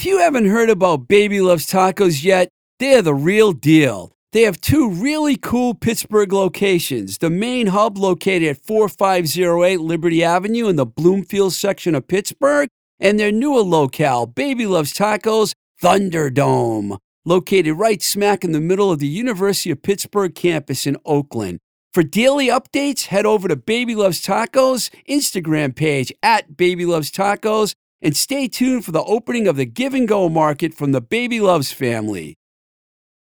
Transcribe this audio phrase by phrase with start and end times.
[0.00, 4.12] If you haven't heard about Baby Loves Tacos yet, they're the real deal.
[4.32, 7.18] They have two really cool Pittsburgh locations.
[7.18, 13.20] The main hub located at 4508 Liberty Avenue in the Bloomfield section of Pittsburgh, and
[13.20, 19.06] their newer locale, Baby Loves Tacos Thunderdome, located right smack in the middle of the
[19.06, 21.58] University of Pittsburgh campus in Oakland.
[21.92, 27.74] For daily updates, head over to Baby Loves Tacos Instagram page at Baby Loves Tacos
[28.02, 31.40] and stay tuned for the opening of the Give and Go Market from the Baby
[31.40, 32.36] Loves family.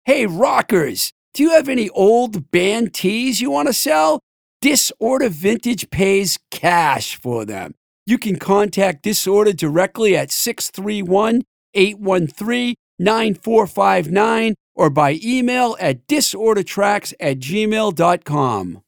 [0.05, 4.19] Hey, rockers, do you have any old band tees you want to sell?
[4.61, 7.73] Disorder Vintage pays cash for them.
[8.05, 17.39] You can contact Disorder directly at 631 813 9459 or by email at disordertracks at
[17.39, 18.81] gmail.com.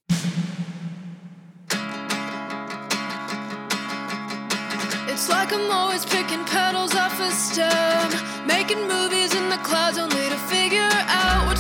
[5.54, 8.10] I'm always picking petals off a stem,
[8.48, 11.53] making movies in the clouds only to figure out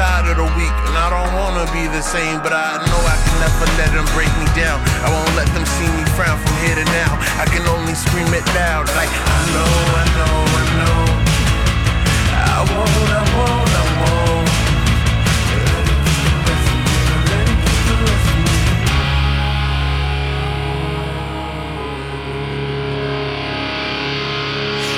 [0.00, 2.40] tired of the week and I don't wanna be the same.
[2.40, 4.80] But I know I can never let them break me down.
[5.04, 7.12] I won't let them see me frown from here to now.
[7.36, 11.00] I can only scream it loud like I know, I know, I know.
[12.32, 14.48] I won't, I won't, I won't.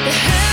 [0.07, 0.52] The rest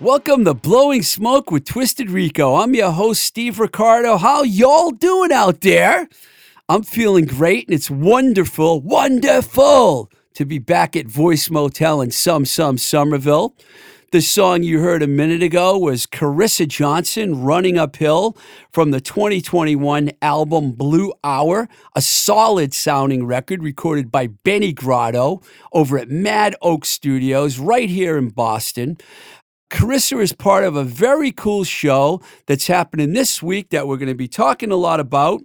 [0.00, 2.54] Welcome to Blowing Smoke with Twisted Rico.
[2.56, 4.16] I'm your host, Steve Ricardo.
[4.16, 6.08] How y'all doing out there?
[6.70, 12.46] I'm feeling great, and it's wonderful, wonderful to be back at Voice Motel in Some
[12.46, 13.54] Some Somerville.
[14.12, 18.36] The song you heard a minute ago was Carissa Johnson, Running Uphill,
[18.72, 25.42] from the 2021 album Blue Hour, a solid sounding record recorded by Benny Grotto
[25.72, 28.96] over at Mad Oak Studios right here in Boston.
[29.70, 34.08] Carissa is part of a very cool show that's happening this week that we're going
[34.08, 35.40] to be talking a lot about.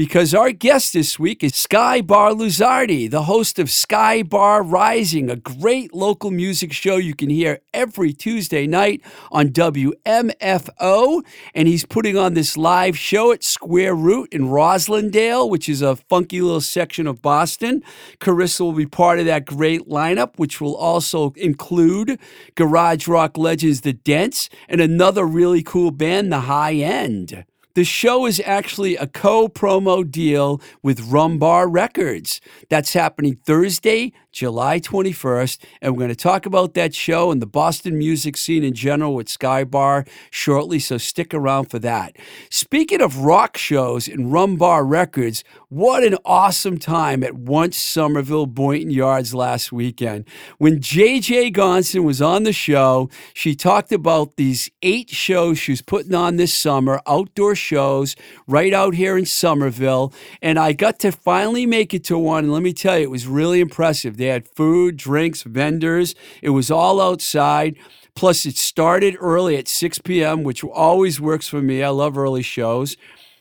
[0.00, 5.28] Because our guest this week is Sky Bar Luzardi, the host of Sky Bar Rising,
[5.28, 11.22] a great local music show you can hear every Tuesday night on WMFO.
[11.54, 15.96] And he's putting on this live show at Square Root in Roslindale, which is a
[15.96, 17.82] funky little section of Boston.
[18.20, 22.18] Carissa will be part of that great lineup, which will also include
[22.54, 27.44] garage rock legends The Dents and another really cool band, The High End.
[27.74, 32.40] The show is actually a co promo deal with Rumbar Records.
[32.68, 35.62] That's happening Thursday, July 21st.
[35.80, 39.14] And we're going to talk about that show and the Boston music scene in general
[39.14, 42.16] with Sky Bar shortly, so stick around for that.
[42.50, 48.90] Speaking of rock shows and Rumbar Records, what an awesome time at Once Somerville Boynton
[48.90, 50.24] Yards last weekend.
[50.58, 56.12] When JJ Gonson was on the show, she talked about these eight shows she's putting
[56.12, 58.16] on this summer, outdoor shows
[58.48, 60.12] right out here in Somerville.
[60.42, 62.44] And I got to finally make it to one.
[62.44, 64.16] And let me tell you, it was really impressive.
[64.16, 67.76] They had food, drinks, vendors, it was all outside.
[68.16, 71.80] Plus, it started early at 6 p.m., which always works for me.
[71.84, 72.96] I love early shows.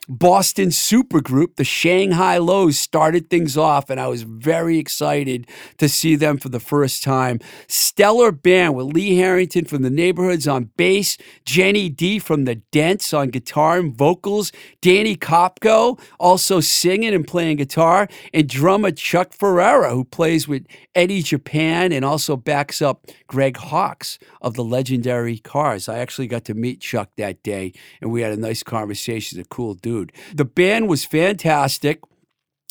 [0.09, 5.47] Boston supergroup, the Shanghai Lows, started things off, and I was very excited
[5.77, 7.39] to see them for the first time.
[7.67, 11.15] Stellar band with Lee Harrington from the Neighborhoods on bass,
[11.45, 14.51] Jenny D from the Dents on guitar and vocals,
[14.81, 20.65] Danny Kopko also singing and playing guitar, and drummer Chuck Ferrera, who plays with
[20.95, 25.87] Eddie Japan and also backs up Greg Hawkes of the legendary Cars.
[25.87, 29.37] I actually got to meet Chuck that day, and we had a nice conversation.
[29.37, 29.98] He's a cool dude.
[30.33, 31.99] The band was fantastic.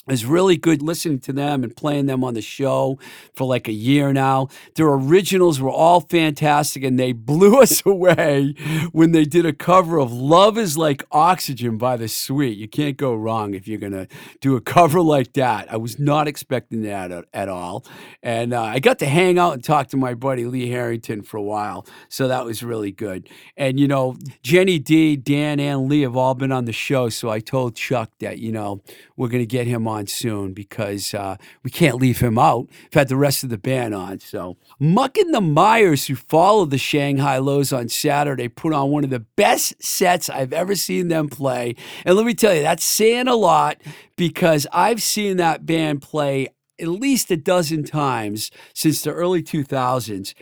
[0.09, 2.99] Was really good listening to them and playing them on the show
[3.35, 4.49] for like a year now.
[4.75, 8.55] Their originals were all fantastic and they blew us away
[8.93, 12.57] when they did a cover of Love is Like Oxygen by The Sweet.
[12.57, 14.09] You can't go wrong if you're going to
[14.41, 15.71] do a cover like that.
[15.71, 17.85] I was not expecting that at, at all.
[18.23, 21.37] And uh, I got to hang out and talk to my buddy Lee Harrington for
[21.37, 21.87] a while.
[22.09, 23.29] So that was really good.
[23.59, 27.11] And, you know, Jenny D, Dan, and Lee have all been on the show.
[27.11, 28.81] So I told Chuck that, you know,
[29.17, 32.69] we're going to get him on soon because uh, we can't leave him out.
[32.85, 34.21] We've had the rest of the band on.
[34.21, 39.05] So Muck and the Mires, who followed the Shanghai Lows on Saturday, put on one
[39.05, 41.75] of the best sets I've ever seen them play.
[42.05, 43.81] And let me tell you, that's saying a lot
[44.17, 46.49] because I've seen that band play
[46.81, 50.35] at least a dozen times since the early 2000s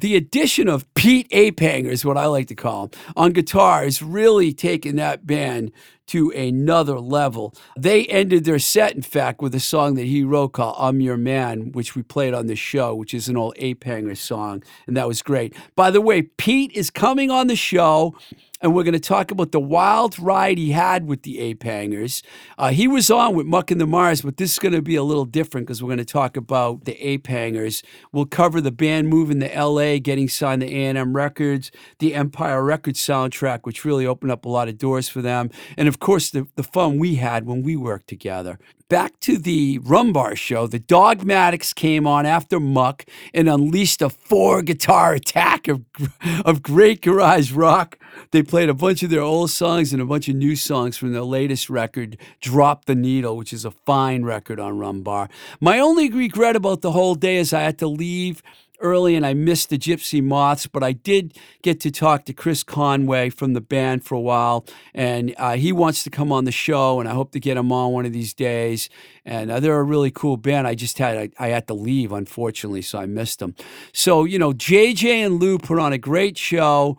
[0.00, 4.00] the addition of Pete Apanger is what I like to call him on guitar has
[4.00, 5.72] really taken that band
[6.06, 7.54] to another level.
[7.76, 11.16] They ended their set, in fact, with a song that he wrote called I'm Your
[11.16, 15.08] Man, which we played on the show, which is an old Apanger song, and that
[15.08, 15.54] was great.
[15.76, 18.16] By the way, Pete is coming on the show
[18.60, 22.22] and we're going to talk about the wild ride he had with the Ape Hangers.
[22.56, 24.96] Uh, he was on with Muck and the Mires, but this is going to be
[24.96, 27.82] a little different because we're going to talk about the Ape Hangers.
[28.12, 33.00] We'll cover the band moving to L.A., getting signed to A&M Records, the Empire Records
[33.00, 36.46] soundtrack, which really opened up a lot of doors for them, and of course the,
[36.56, 38.58] the fun we had when we worked together
[38.88, 43.04] back to the Rumbar show, the Dogmatics came on after Muck
[43.34, 45.84] and unleashed a four guitar attack of,
[46.44, 47.98] of great garage rock.
[48.30, 51.12] They played a bunch of their old songs and a bunch of new songs from
[51.12, 55.28] their latest record, Drop the Needle, which is a fine record on Rumbar.
[55.60, 58.42] My only regret about the whole day is I had to leave
[58.80, 62.62] early and I missed the Gypsy Moths, but I did get to talk to Chris
[62.62, 66.52] Conway from the band for a while, and uh, he wants to come on the
[66.52, 68.88] show, and I hope to get him on one of these days.
[69.24, 70.66] And uh, they're a really cool band.
[70.66, 73.54] I just had I, I had to leave unfortunately, so I missed them.
[73.92, 76.98] So you know, JJ and Lou put on a great show.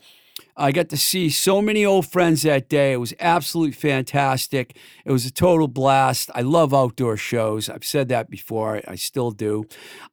[0.59, 2.91] I got to see so many old friends that day.
[2.91, 4.75] It was absolutely fantastic.
[5.05, 6.29] It was a total blast.
[6.35, 7.69] I love outdoor shows.
[7.69, 8.81] I've said that before.
[8.85, 9.65] I still do.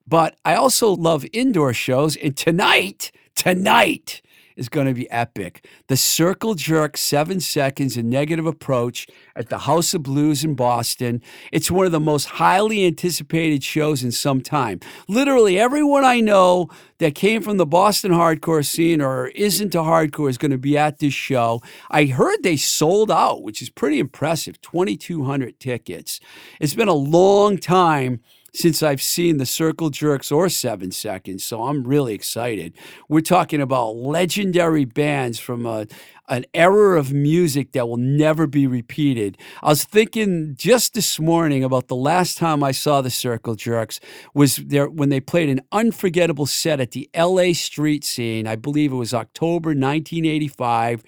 [0.06, 2.16] But I also love indoor shows.
[2.16, 4.22] And tonight, tonight,
[4.56, 5.66] is going to be epic.
[5.88, 11.22] The Circle Jerk seven seconds and negative approach at the House of Blues in Boston.
[11.52, 14.80] It's one of the most highly anticipated shows in some time.
[15.08, 20.30] Literally, everyone I know that came from the Boston hardcore scene or is into hardcore
[20.30, 21.60] is going to be at this show.
[21.90, 26.20] I heard they sold out, which is pretty impressive 2,200 tickets.
[26.60, 28.20] It's been a long time
[28.56, 31.44] since I've seen the circle jerks or seven seconds.
[31.44, 32.72] So I'm really excited.
[33.06, 35.86] We're talking about legendary bands from a,
[36.30, 39.36] an era of music that will never be repeated.
[39.62, 44.00] I was thinking just this morning about the last time I saw the Circle Jerks
[44.32, 48.46] was there when they played an unforgettable set at the LA street scene.
[48.46, 51.02] I believe it was October 1985.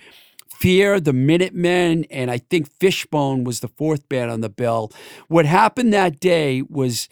[0.48, 4.90] Fear, the Minutemen, and I think Fishbone was the fourth band on the bill.
[5.28, 7.08] What happened that day was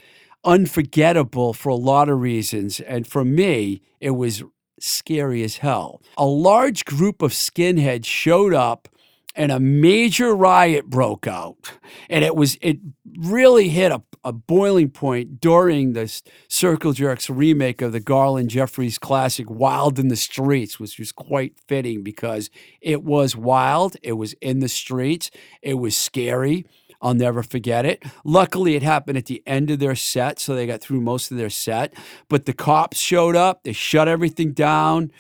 [0.47, 2.81] unforgettable for a lot of reasons.
[2.81, 4.45] And for me, it was
[4.81, 6.01] scary as hell.
[6.17, 8.89] A large group of skinheads showed up
[9.37, 11.73] and a major riot broke out.
[12.09, 12.79] And it was it
[13.19, 18.99] really hit a, a boiling point during this Circle Jerks remake of the Garland Jeffreys
[18.99, 22.51] classic Wild in the Streets, which was quite fitting because
[22.81, 25.31] it was wild, it was in the streets,
[25.63, 26.65] it was scary.
[27.07, 28.03] I'll never forget it.
[28.25, 31.37] Luckily, it happened at the end of their set, so they got through most of
[31.37, 31.95] their set.
[32.29, 35.13] But the cops showed up, they shut everything down.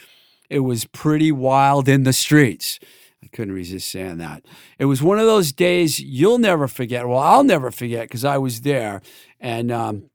[0.50, 2.80] It was pretty wild in the streets.
[3.22, 4.44] I couldn't resist saying that.
[4.80, 7.06] It was one of those days you'll never forget.
[7.06, 9.00] Well, I'll never forget because I was there.
[9.40, 10.10] And um,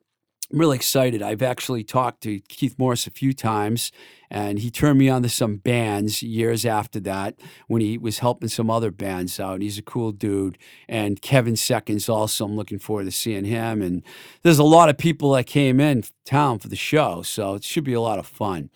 [0.51, 1.21] I'm really excited.
[1.21, 3.91] I've actually talked to Keith Morris a few times,
[4.29, 8.49] and he turned me on to some bands years after that when he was helping
[8.49, 9.61] some other bands out.
[9.61, 10.57] He's a cool dude.
[10.89, 13.81] And Kevin Seconds also, I'm looking forward to seeing him.
[13.81, 14.03] And
[14.43, 17.85] there's a lot of people that came in town for the show, so it should
[17.85, 18.69] be a lot of fun.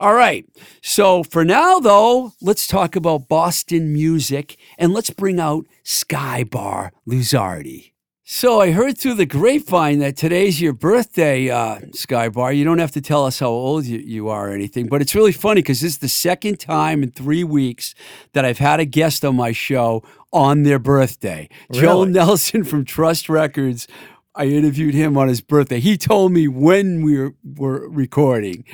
[0.00, 0.44] All right.
[0.82, 6.92] So for now, though, let's talk about Boston music and let's bring out Sky Bar
[7.06, 7.92] Luzardi.
[8.32, 12.56] So I heard through the grapevine that today's your birthday, uh, Skybar.
[12.56, 15.16] You don't have to tell us how old you, you are or anything, but it's
[15.16, 17.92] really funny because this is the second time in three weeks
[18.32, 21.48] that I've had a guest on my show on their birthday.
[21.72, 22.12] Joe Really?
[22.12, 23.88] Nelson from Trust Records.
[24.34, 25.80] I interviewed him on his birthday.
[25.80, 28.64] He told me when we were, recording,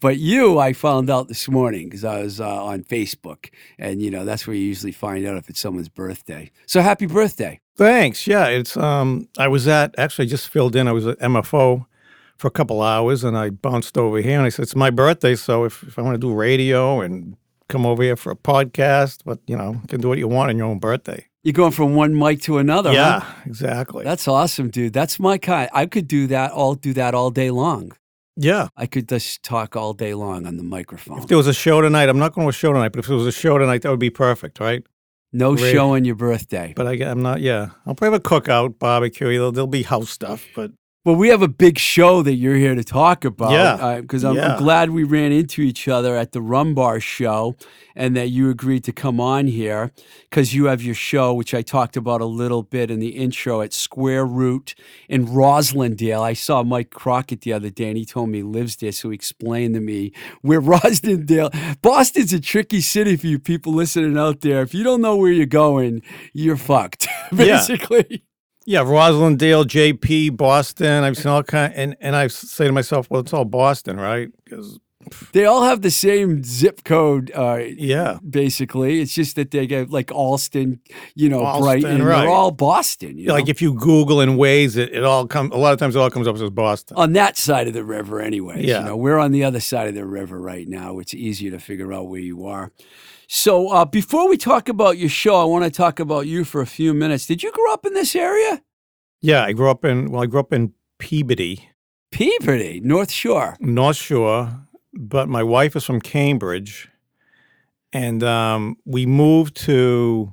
[0.00, 4.10] but you, I found out this morning because I was uh, on Facebook, and you
[4.10, 6.50] know that's where you usually find out if it's someone's birthday.
[6.66, 7.60] So happy birthday!
[7.76, 8.26] Thanks.
[8.26, 10.88] Yeah, it's um I was at actually just filled in.
[10.88, 11.86] I was at MFO
[12.36, 15.36] for a couple hours and I bounced over here and I said it's my birthday,
[15.36, 17.36] so if, if I want to do radio and
[17.68, 20.56] come over here for a podcast, but you know, can do what you want on
[20.58, 21.26] your own birthday.
[21.42, 22.90] You're going from one mic to another.
[22.90, 22.94] huh?
[22.96, 24.02] yeah, exactly.
[24.04, 24.92] That's awesome, dude.
[24.92, 25.70] That's my kind.
[25.72, 27.92] I could do that all do that all day long.
[28.36, 28.68] yeah.
[28.76, 31.18] I could just talk all day long on the microphone.
[31.18, 33.06] If there was a show tonight, I'm not going to a show tonight, but if
[33.06, 34.84] there was a show tonight, that would be perfect, right?
[35.32, 35.72] No Great.
[35.72, 36.72] show on your birthday.
[36.74, 37.40] But I, I'm not.
[37.40, 39.28] Yeah, I'll probably have a cookout, barbecue.
[39.32, 40.72] There'll, there'll be house stuff, but
[41.06, 43.52] Well, we have a big show that you're here to talk about.
[43.52, 43.74] Yeah.
[43.74, 47.54] Uh, because I'm, I'm glad we ran into each other at the Rum Bar show
[47.94, 49.92] and that you agreed to come on here
[50.28, 53.60] because you have your show, which I talked about a little bit in the intro
[53.60, 54.74] at Square Root
[55.08, 56.22] in Roslindale.
[56.22, 58.90] I saw Mike Crockett the other day and he told me he lives there.
[58.90, 60.10] So he explained to me
[60.42, 64.60] where Roslindale, Boston's a tricky city for you people listening out there.
[64.62, 68.06] If you don't know where you're going, you're fucked, basically.
[68.10, 68.16] Yeah,
[68.66, 71.04] Roslindale, JP, Boston.
[71.04, 74.28] I've seen all kind, and and I say to myself, well, it's all Boston, right?
[74.44, 74.80] Because
[75.32, 77.30] They all have the same zip code.
[77.32, 79.00] Uh, yeah, basically.
[79.00, 80.80] It's just that they get like Allston,
[81.14, 82.02] you know, Allston, Brighton.
[82.04, 82.22] right.
[82.22, 83.16] They're all Boston.
[83.16, 83.50] You like know?
[83.50, 85.52] if you Google and Waze, it, it all comes.
[85.52, 86.96] A lot of times, it all comes up as Boston.
[86.96, 88.80] on that side of the river, Anyway, Yeah.
[88.80, 90.98] You know, we're on the other side of the river right now.
[90.98, 92.72] It's easier to figure out where you are.
[93.28, 96.60] So uh, before we talk about your show, I want to talk about you for
[96.60, 97.26] a few minutes.
[97.26, 98.62] Did you grow up in this area?
[99.20, 101.68] Yeah, I grew up in well, I grew up in Peabody,
[102.12, 103.56] Peabody, North Shore.
[103.60, 106.88] North Shore, but my wife is from Cambridge,
[107.92, 110.32] and um, we moved to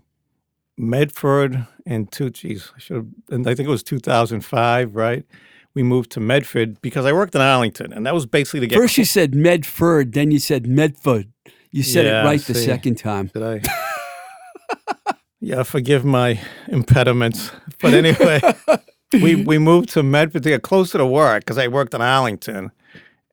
[0.78, 2.30] Medford in two.
[2.30, 3.08] Geez, I should have.
[3.30, 5.26] And I think it was 2005, right?
[5.74, 8.78] We moved to Medford because I worked in Arlington, and that was basically to get.
[8.78, 11.32] First you said Medford, then you said Medford.
[11.74, 13.28] You said Yeah, it right the second time.
[13.34, 13.62] Did I?
[15.42, 17.52] yeah, forgive my impediments.
[17.82, 18.40] But anyway,
[19.14, 22.72] we we moved to Medford to get closer to work because I worked in Arlington,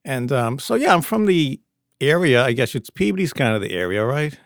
[0.04, 1.60] and um, so yeah, I'm from the
[2.00, 2.42] area.
[2.42, 4.36] I guess it's Peabody's kind of the area, right?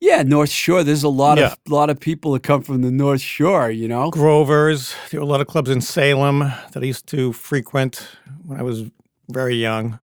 [0.00, 0.82] Yeah, North Shore.
[0.82, 1.48] There's a lot Yeah.
[1.52, 4.10] of lot of people that come from the North Shore, you know.
[4.10, 4.94] Grovers.
[5.10, 8.08] There were a lot of clubs in Salem that I used to frequent
[8.46, 8.84] when I was
[9.28, 10.00] very young.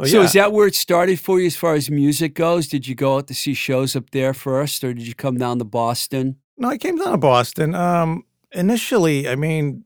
[0.00, 2.68] So, So is that where it started for you as far as music goes?
[2.68, 5.58] Did you go out to see shows up there first, or did you come down
[5.58, 6.36] to Boston?
[6.58, 7.74] No, I came down to Boston.
[7.74, 9.84] Um, initially, I mean,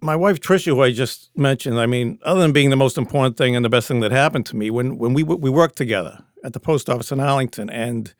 [0.00, 3.36] my wife Tricia, who I just mentioned, I mean, other than being the most important
[3.36, 6.24] thing and the best thing that happened to me, when when we we worked together
[6.44, 8.12] at the post office in Arlington, and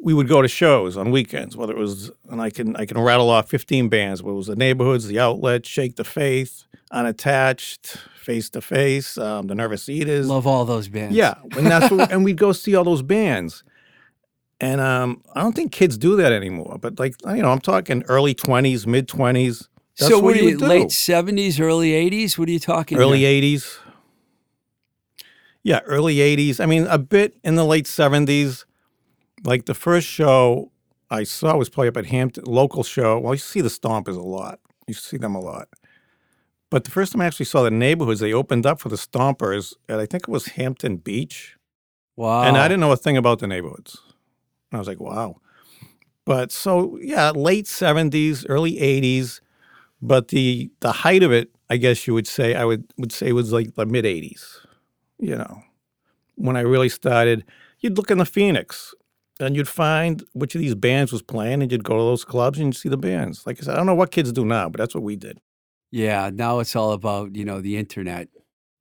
[0.00, 2.98] we would go to shows on weekends, whether it was, and I can I can
[3.00, 7.96] rattle off fifteen bands, whether it was the neighborhoods, the outlet, Shake the Faith, Unattached,
[8.24, 11.14] Face to Face, um, the Nervous Eaters, Love all those bands.
[11.14, 13.62] yeah, and that's what, and we'd go see all those bands.
[14.60, 16.78] And um, I don't think kids do that anymore.
[16.80, 19.68] But like you know, I'm talking early twenties, mid twenties.
[19.94, 22.38] So what what are you late seventies, early eighties?
[22.38, 22.98] What are you talking?
[22.98, 23.28] early here?
[23.28, 23.78] eighties.
[25.62, 26.60] Yeah, early eighties.
[26.60, 28.64] I mean, a bit in the late seventies,
[29.44, 30.70] Like the first show
[31.10, 33.18] I saw was probably up at Hampton, local show.
[33.18, 34.60] Well, you see the Stompers a lot.
[34.86, 35.68] You see them a lot.
[36.74, 39.74] But the first time I actually saw the neighborhoods, they opened up for the Stompers
[39.88, 41.56] at I think it was Hampton Beach.
[42.16, 42.42] Wow.
[42.42, 44.02] And I didn't know a thing about the neighborhoods.
[44.72, 45.36] And I was like, wow.
[46.24, 49.40] But so yeah, late seventies, early eighties.
[50.02, 53.30] But the the height of it, I guess you would say, I would would say
[53.30, 54.58] was like the mid eighties.
[55.20, 55.62] You know,
[56.34, 57.44] when I really started,
[57.78, 58.92] you'd look in the Phoenix
[59.38, 62.58] and you'd find which of these bands was playing, and you'd go to those clubs
[62.58, 63.46] and you'd see the bands.
[63.46, 65.38] Like I said, I don't know what kids do now, but that's what we did.
[65.94, 68.26] Yeah, now it's all about, you know, the internet.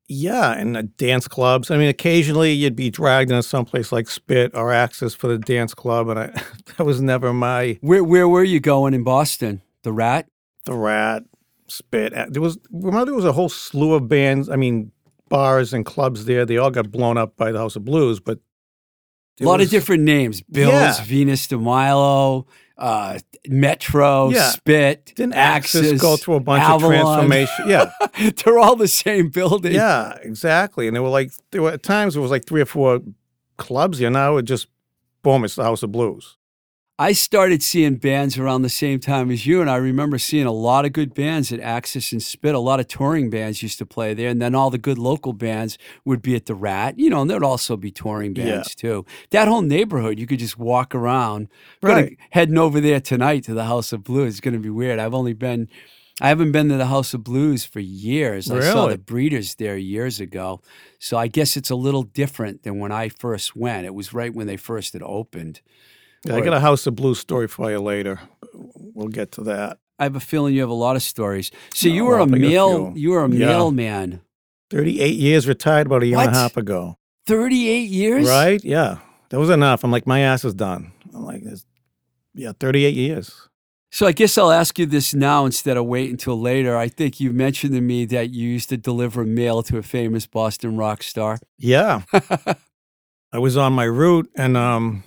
[0.08, 1.70] Yeah, and the dance clubs.
[1.70, 5.76] I mean, occasionally you'd be dragged into someplace like Spit or Axis for the dance
[5.76, 6.28] club, and I,
[6.78, 9.62] that was never my Where where were you going in Boston?
[9.84, 10.28] The Rat?
[10.66, 11.24] the Rat,
[11.68, 12.14] Spit.
[12.32, 14.50] There was remember there was a whole slew of bands.
[14.50, 14.92] I mean,
[15.30, 16.46] bars and clubs there.
[16.46, 18.40] They all got blown up by the House of Blues, but
[19.40, 20.42] A lot was- of different names.
[20.42, 21.04] Bills, Yeah.
[21.06, 24.50] Venus de Milo, uh, Metro, Yeah.
[24.50, 26.94] Spit, Didn't Access Axis, go through a bunch Avalon.
[26.96, 27.66] of transformation?
[27.70, 27.92] Yeah,
[28.44, 29.74] They're all the same building.
[29.74, 30.88] yeah, exactly.
[30.88, 33.02] And there were like there were at times it was like three or four
[33.58, 34.10] clubs here.
[34.10, 34.68] Now it just
[35.22, 36.38] boom, it's the House of Blues.
[37.00, 40.52] I started seeing bands around the same time as you, and I remember seeing a
[40.52, 42.54] lot of good bands at Axis and Spit.
[42.54, 45.34] A lot of touring bands used to play there, and then all the good local
[45.34, 47.00] bands would be at the Rat.
[47.00, 48.44] You know, and there'd also be touring Yeah.
[48.46, 49.06] bands too.
[49.32, 51.48] That whole neighborhood, you could just walk around.
[51.82, 52.18] Gonna- Right.
[52.30, 54.34] heading over there tonight to the House of Blues.
[54.34, 55.00] It's going to be weird.
[55.00, 55.70] I've only been,
[56.22, 58.48] I haven't been to the House of Blues for years.
[58.52, 58.68] Really?
[58.68, 60.62] I saw the Breeders there years ago,
[61.00, 63.88] so I guess it's a little different than when I first went.
[63.88, 65.62] It was right when they first had opened.
[66.26, 68.20] Yeah, I got a House of Blues story for you later.
[68.54, 69.78] We'll get to that.
[70.00, 71.52] I have a feeling you have a lot of stories.
[71.74, 72.94] So you were a I'll pick a mail.
[72.96, 73.48] You were a Yeah.
[73.48, 74.22] mailman.
[74.70, 76.98] Thirty-eight years retired about a year and a half ago.
[77.28, 78.28] Thirty-eight years.
[78.28, 78.64] Right?
[78.64, 78.98] Yeah.
[79.30, 79.84] That was enough.
[79.84, 80.92] I'm like, my ass is done.
[81.14, 81.44] I'm like,
[82.36, 83.50] yeah, 38 years.
[83.92, 86.76] So I guess I'll ask you this now instead of wait until later.
[86.78, 90.26] I think you mentioned to me that you used to deliver mail to a famous
[90.28, 91.38] Boston rock star.
[91.60, 92.02] Yeah.
[93.32, 95.04] I was on my route and, um,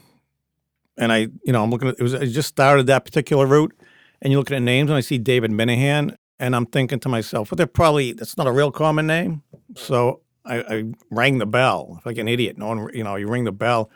[0.96, 3.74] and I, you know, I'm looking at, it was, I just started that particular route
[4.22, 7.50] and you look at names and I see David Minehan and I'm thinking to myself,
[7.50, 9.42] well, they're probably, that's not a real common name.
[9.74, 12.58] So I, I rang the bell like an idiot.
[12.58, 13.90] No one, you know, you ring the bell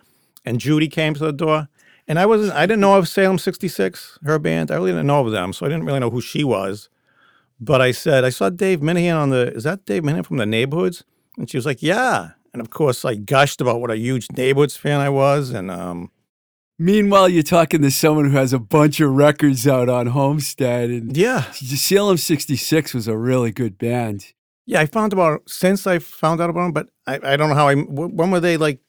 [0.45, 1.69] and Judy came to the door.
[2.09, 4.71] And I wasn't, I didn't know of Salem 66, her band.
[4.71, 5.53] I really didn't know of them.
[5.53, 6.89] So I didn't really know who she was.
[7.61, 10.47] But I said, I saw Dave Minehan on the, is that Dave Minehan from the
[10.47, 11.05] neighborhoods?
[11.37, 12.31] And she was like, yeah.
[12.53, 15.51] And of course, I gushed about what a huge neighborhoods fan I was.
[15.51, 16.11] And um,
[16.83, 21.15] Meanwhile, you're talking to someone who has a bunch of records out on Homestead, and
[21.15, 24.33] yeah, Salem '66 was a really good band.
[24.65, 27.55] yeah, I found about, since I found out about them, but I, I don't know
[27.55, 28.81] how I, wh- when were they like,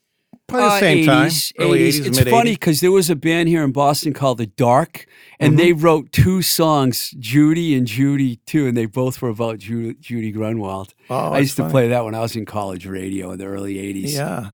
[0.47, 1.27] probably the Uh, same time?
[1.30, 1.88] 80s, Early 80s.
[1.99, 5.06] 80s, It's mid funny because there was a band here in Boston called The Dark,
[5.41, 5.58] and Mhm.
[5.58, 10.32] they wrote two songs, Judy and Judy too, and they both were about Ju- Judy
[10.32, 10.93] Grunwald.
[11.10, 13.75] Oh, I used to play that when I was in college radio in the early
[13.80, 14.13] '80s.
[14.15, 14.49] Yeah.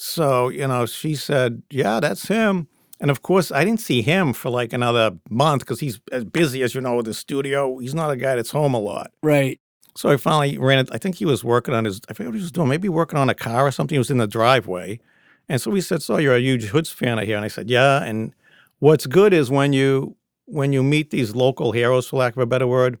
[0.00, 2.68] So, you know, she said, yeah, that's him.
[3.00, 6.62] And of course, I didn't see him for like another month because he's as busy
[6.62, 7.78] as you know with the studio.
[7.78, 9.12] He's not a guy that's home a lot.
[9.22, 9.60] Right.
[9.96, 10.88] So I finally ran it.
[10.92, 13.18] I think he was working on his, I forget what he was doing, maybe working
[13.18, 13.94] on a car or something.
[13.94, 15.00] He was in the driveway.
[15.48, 17.36] And so he said, So you're a huge Hoods fan, I hear.
[17.36, 18.02] And I said, Yeah.
[18.02, 18.34] And
[18.80, 22.46] what's good is when you when you meet these local heroes, for lack of a
[22.46, 22.98] better word,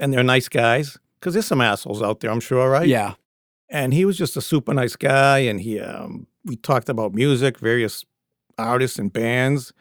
[0.00, 2.88] and they're nice guys, because there's some assholes out there, I'm sure, right?
[2.88, 3.14] Yeah.
[3.74, 7.58] And he was just a super nice guy and he um, we talked about music
[7.58, 8.04] various
[8.56, 9.72] artists and bands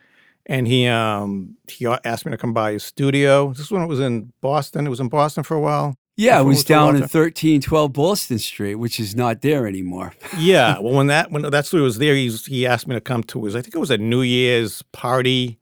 [0.48, 3.54] and he um, he asked me to come by his studio.
[3.54, 4.86] This is when it was in boston.
[4.86, 5.96] It was in boston for a while.
[6.18, 10.14] Yeah, it was was down in thirteen twelve Boston Street, which is not there anymore.
[10.38, 13.02] yeah well when that when that's when he was there he's, he asked me to
[13.02, 15.60] come to his i think it was a new year's party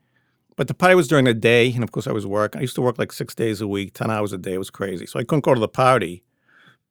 [0.56, 2.60] but the party was during the day and of course i was working.
[2.60, 4.54] I used to work like six days a week 10 hours a day.
[4.54, 5.06] It was crazy.
[5.06, 6.24] So i couldn't go to the party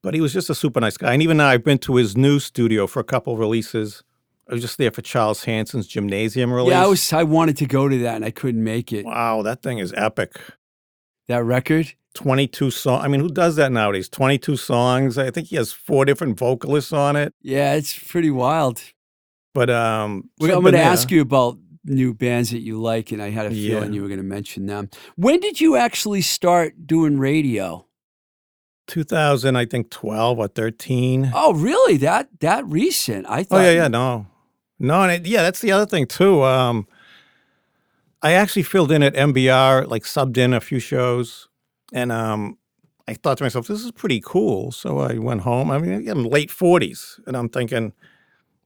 [0.03, 2.17] but he was just a super nice guy and even now i've been to his
[2.17, 4.03] new studio for a couple of releases
[4.49, 7.13] i was just there for charles hanson's gymnasium release Yeah, I was.
[7.13, 9.05] I wanted to go to that, and I couldn't make it.
[9.05, 10.33] wow that thing is epic
[11.29, 11.93] That record.
[12.15, 16.05] 22 songs i mean who does that nowadays 22 songs i think he has four
[16.05, 18.83] different vocalists on it Yeah, it's pretty wild.
[19.55, 23.23] but um Well, I'm going to ask you about new bands that you like, and
[23.23, 23.95] I had a feeling Yeah.
[23.97, 24.91] you were going to mention them.
[25.17, 27.87] When did you actually start doing radio?
[28.91, 31.31] 2000, I think 12 or 13.
[31.35, 31.97] Oh, really?
[31.97, 33.27] That that recent?
[33.29, 33.61] I thought.
[33.61, 34.27] Oh yeah, yeah, no,
[34.79, 36.43] no, and it, yeah, that's the other thing too.
[36.43, 36.87] Um,
[38.23, 41.49] I actually filled in at MBR, like subbed in a few shows,
[41.93, 42.59] and um,
[43.09, 44.73] I thought to myself, this is pretty cool.
[44.73, 45.71] So I went home.
[45.71, 47.93] I mean, I'm late forties, and I'm thinking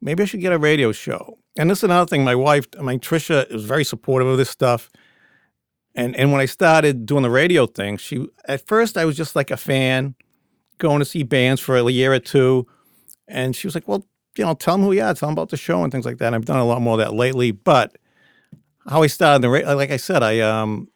[0.01, 1.39] maybe I should get a radio show.
[1.57, 2.25] And this is another thing.
[2.25, 4.91] My wife, I mean, Trisha, is very supportive of this stuff.
[5.95, 9.37] And and when I started doing the radio thing, she at first I was just
[9.37, 10.15] like a fan,
[10.79, 12.67] going to see bands for a year or two,
[13.29, 15.51] and she was like, "Well, you know, tell them who you are, tell them about
[15.51, 17.53] the show and things like that." And I've done a lot more of that lately.
[17.53, 17.97] But
[18.89, 20.89] how I started the radio, like I said, I um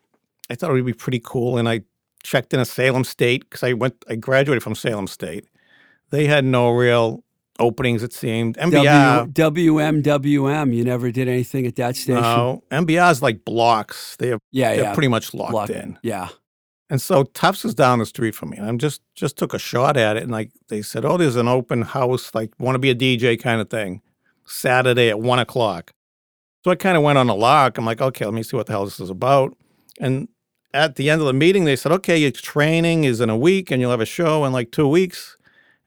[0.51, 1.83] I thought it would be pretty cool, and I
[2.23, 5.47] checked in a Salem State because I went, I graduated from Salem State.
[6.11, 7.25] They had no real
[7.59, 8.57] openings, it seemed.
[8.57, 10.75] MBR, W- WMWM.
[10.75, 12.23] You never did anything at that station.
[12.23, 14.17] no, is like blocks.
[14.17, 14.95] They have, Yeah, they're yeah.
[14.95, 15.99] pretty much locked in.
[16.03, 16.29] Yeah.
[16.91, 19.59] And so Tufts is down the street from me, and I'm just just took a
[19.59, 22.79] shot at it, and like they said, oh, there's an open house, like want to
[22.79, 24.01] be a DJ kind of thing,
[24.47, 25.93] Saturday at one o'clock.
[26.65, 27.77] So I kind of went on a lark.
[27.77, 29.55] I'm like, okay, let me see what the hell this is about.
[30.01, 30.29] And
[30.73, 33.71] at the end of the meeting, they said, okay, your training is in a week,
[33.71, 35.37] and you'll have a show in like two weeks.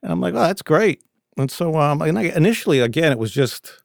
[0.04, 1.02] And I'm like, oh, that's great.
[1.36, 3.82] And so, um, and I, initially, again, it was just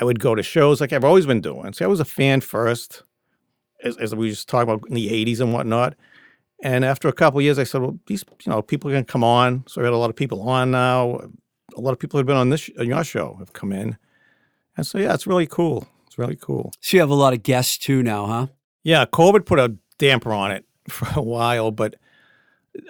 [0.00, 1.72] I would go to shows like I've always been doing.
[1.72, 3.02] See, I was a fan first,
[3.82, 5.94] as, as we just talked about in the '80s and whatnot.
[6.62, 9.22] And after a couple of years, I said, well, these, you know, people can come
[9.22, 9.64] on.
[9.68, 11.20] So I got a lot of people on now.
[11.76, 13.96] A lot of people who've been on this, on your show have come in.
[14.76, 15.86] And so, yeah, it's really cool.
[16.06, 16.72] It's really cool.
[16.80, 18.46] So you have a lot of guests too now, huh?
[18.82, 21.94] Yeah, COVID put a damper on it for a while, but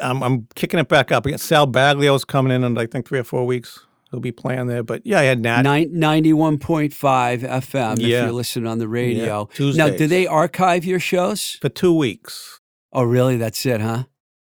[0.00, 1.26] I'm, I'm kicking it back up.
[1.36, 3.80] Sal Baglio's coming in in, I think, three or four weeks.
[4.10, 4.82] He'll be playing there.
[4.82, 5.62] But yeah, I had Nat.
[5.62, 8.24] Nine, 91.5 FM if Yeah.
[8.24, 9.26] you're listening on the radio.
[9.26, 10.10] Now, do Tuesdays.
[10.10, 11.58] they archive your shows?
[11.60, 12.60] for two weeks.
[12.92, 13.36] Oh, really?
[13.36, 14.04] That's it, huh?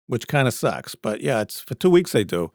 [0.05, 0.95] which kind of sucks.
[0.95, 2.51] But yeah, it's for two weeks they do.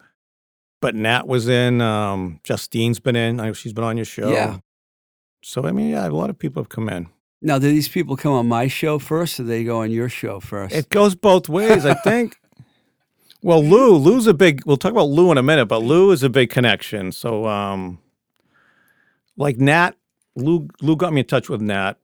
[0.80, 1.80] But Nat was in.
[1.80, 3.40] Um, Justine's been in.
[3.40, 4.30] I she's been on your show.
[4.32, 4.58] Yeah.
[5.42, 7.08] So I mean, yeah, a lot of people have come in.
[7.44, 10.08] Now, do these people come on my show first or do they go on your
[10.08, 10.74] show first?
[10.74, 12.36] It goes both ways, I think.
[13.42, 14.62] Well, Lou, Lou's a big.
[14.66, 17.12] We'll talk about Lou in a minute, but Lou is a big connection.
[17.12, 17.98] So, um,
[19.36, 19.96] like Nat,
[20.36, 21.94] Lou, Lou got me in touch with Nat.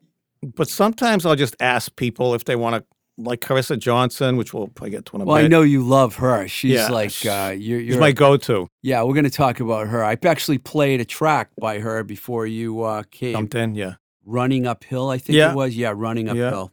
[0.42, 2.84] But sometimes I'll just ask people if they want to,
[3.20, 6.14] like Carissa Johnson, which we'll probably get to in a well, I know you love
[6.16, 6.46] her.
[6.46, 8.68] She's Yeah, like, uh, you're, you're my go-to.
[8.82, 10.04] yeah, we're going to talk about her.
[10.04, 13.32] I actually played a track by her before you uh, came.
[13.32, 13.94] Jumped in, yeah.
[14.24, 15.50] Running Uphill, I think Yeah.
[15.50, 15.76] it was.
[15.76, 16.44] Yeah, Running Yeah.
[16.46, 16.72] Uphill.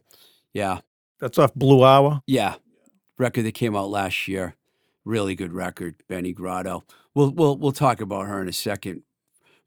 [0.54, 0.80] Yeah.
[1.20, 2.22] That's off Blue Hour.
[2.28, 2.56] Yeah.
[3.18, 4.56] Record that came out last year.
[5.04, 6.84] Really good record, Benny Grotto.
[7.14, 9.04] We'll we'll we'll talk about her in a second.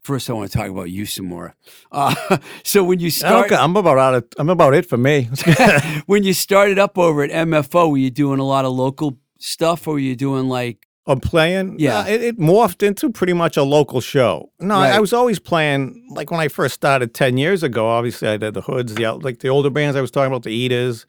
[0.01, 1.55] First, I want to talk about you some more.
[1.91, 5.29] Uh, so when you start, Okay, I'm about out of, I'm about it for me.
[6.05, 9.87] when you started up over at MFO, were you doing a lot of local stuff,
[9.87, 11.79] or were you doing like I'm playing.
[11.79, 11.99] Yeah.
[11.99, 14.51] Uh, it, it morphed into pretty much a local show.
[14.59, 16.07] No, I- I was always playing.
[16.11, 19.39] Like when I first started ten years ago, obviously I did the Hoods, the like
[19.39, 21.05] the older bands I was talking about, the Eaters,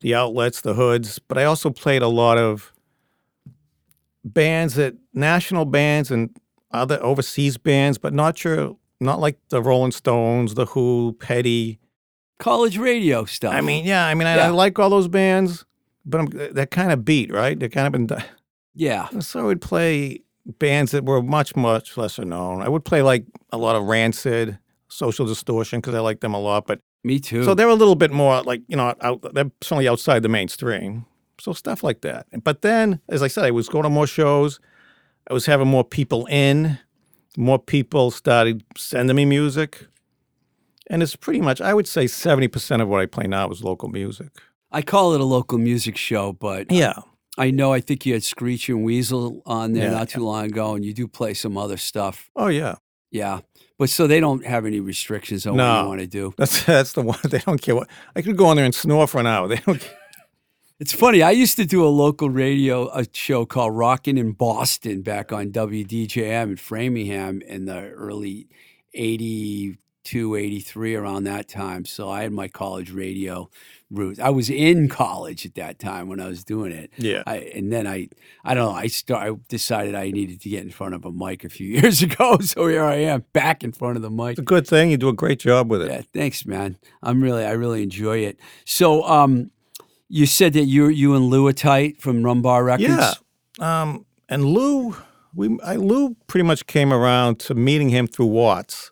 [0.00, 1.18] the Outlets, the Hoods.
[1.18, 2.72] But I also played a lot of
[4.24, 6.30] bands that national bands and
[6.70, 11.78] other overseas bands, but not sure, not like the Rolling Stones, the Who, Petty.
[12.38, 13.54] college radio stuff?
[13.54, 15.64] I mean, yeah, I mean, I, I like all those bands,
[16.04, 17.58] but I'm, that kind of beat, right?
[17.58, 18.22] They're kind of been.
[18.74, 20.20] yeah, So I would play
[20.58, 22.62] bands that were much, much lesser known.
[22.62, 24.58] I would play like a lot of Rancid,
[24.88, 26.66] Social Distortion, because I like them a lot.
[26.66, 27.44] But me too.
[27.44, 31.06] so they're a little bit more like, you know, out, they're certainly outside the mainstream.
[31.40, 32.26] So stuff like that.
[32.42, 34.58] But then, as I said, I was going to more shows.
[35.30, 36.78] I was having more people in.
[37.36, 39.86] More people started sending me music.
[40.90, 43.88] And it's pretty much, I would say 70% of what I play now is local
[43.88, 44.30] music.
[44.72, 46.94] I call it a local music show, but Yeah.
[47.36, 49.98] I know I think you had Screeching Weasel on there Yeah.
[49.98, 52.30] not too long ago, and you do play some other stuff.
[52.34, 52.76] Oh, yeah.
[53.12, 53.40] Yeah,
[53.78, 55.82] but so they don't have any restrictions on what No.
[55.82, 56.34] you want to do.
[56.38, 57.18] That's that's the one.
[57.30, 57.88] They don't care what.
[58.16, 59.48] I could go on there and snore for an hour.
[59.48, 59.94] They don't care.
[60.80, 61.22] It's funny.
[61.22, 65.50] I used to do a local radio a show called Rockin' in Boston back on
[65.50, 68.46] WDJM in Framingham in the early
[68.94, 71.84] 82, 83, around that time.
[71.84, 73.50] So I had my college radio
[73.90, 74.20] roots.
[74.20, 76.90] I was in college at that time when I was doing it.
[76.96, 77.22] Yeah.
[77.26, 78.08] I, and then I,
[78.44, 78.78] I don't know.
[78.78, 79.30] I start.
[79.30, 82.38] I decided I needed to get in front of a mic a few years ago.
[82.38, 84.32] So here I am, back in front of the mic.
[84.32, 84.90] It's a good thing.
[84.90, 85.90] You do a great job with it.
[85.90, 86.76] Yeah, thanks, man.
[87.02, 88.38] I'm really, I really enjoy it.
[88.64, 89.50] So, um,
[90.08, 92.88] you said that you you and Lou are tight from Rumbar Records.
[93.58, 93.82] Yeah.
[93.82, 94.96] Um, and Lou,
[95.34, 98.90] we I, Lou pretty much came around to meeting him through Watts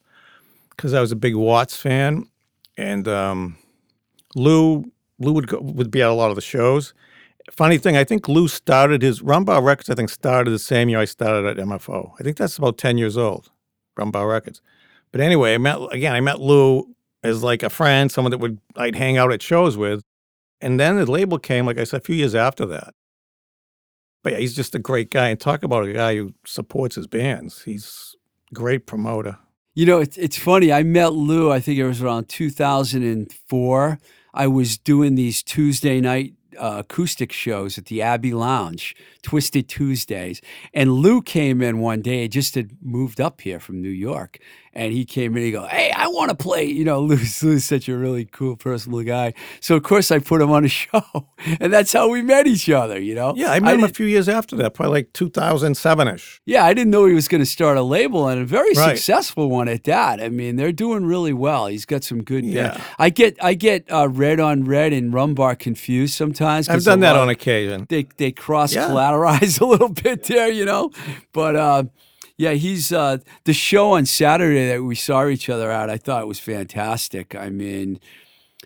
[0.70, 2.28] because I was a big Watts fan,
[2.76, 3.56] and um,
[4.36, 4.84] Lou
[5.18, 6.94] Lou would go, would be at a lot of the shows.
[7.50, 9.88] Funny thing, I think Lou started his Rumbar Records.
[9.88, 12.12] I think started the same year I started at MFO.
[12.20, 13.50] I think that's about ten years old.
[13.98, 14.60] Rumbar Records.
[15.10, 16.14] But anyway, I met again.
[16.14, 19.76] I met Lou as like a friend, someone that would I'd hang out at shows
[19.76, 20.02] with,
[20.60, 21.66] and then the label came.
[21.66, 22.94] Like I said, a few years after that.
[24.22, 25.28] But yeah, he's just a great guy.
[25.28, 27.62] And talk about a guy who supports his bands.
[27.62, 28.16] He's
[28.50, 29.38] a great promoter.
[29.74, 30.72] You know, it's it's funny.
[30.72, 31.52] I met Lou.
[31.52, 33.98] I think it was around 2004.
[34.36, 40.42] I was doing these Tuesday night uh, acoustic shows at the Abbey Lounge, Twisted Tuesdays,
[40.74, 42.28] and Lou came in one day.
[42.28, 44.38] Just had moved up here from New York,
[44.76, 45.42] and he came in.
[45.42, 48.56] He go, "Hey, I want to play." You know, Lou's, Lou's such a really cool,
[48.56, 49.34] personal guy.
[49.60, 51.02] So of course I put him on a show,
[51.60, 53.00] and that's how we met each other.
[53.00, 53.32] You know?
[53.36, 56.40] Yeah, I met him a few years after that, probably like 2007 ish.
[56.46, 58.96] Yeah, I didn't know he was going to start a label and a very Right.
[58.96, 60.20] successful one at that.
[60.20, 61.66] I mean, they're doing really well.
[61.66, 62.44] He's got some good.
[62.44, 62.80] Yeah.
[62.98, 66.68] I get I get uh, red on red and rumbar confused sometimes.
[66.68, 67.86] I've done that lot- on occasion.
[67.88, 68.88] They they cross Yeah.
[68.88, 70.90] collateralize a little bit there, you know.
[71.32, 71.84] But uh,
[72.38, 75.88] yeah, he's uh, the show on Saturday that we saw each other at.
[75.88, 77.34] I thought it was fantastic.
[77.34, 78.00] I mean.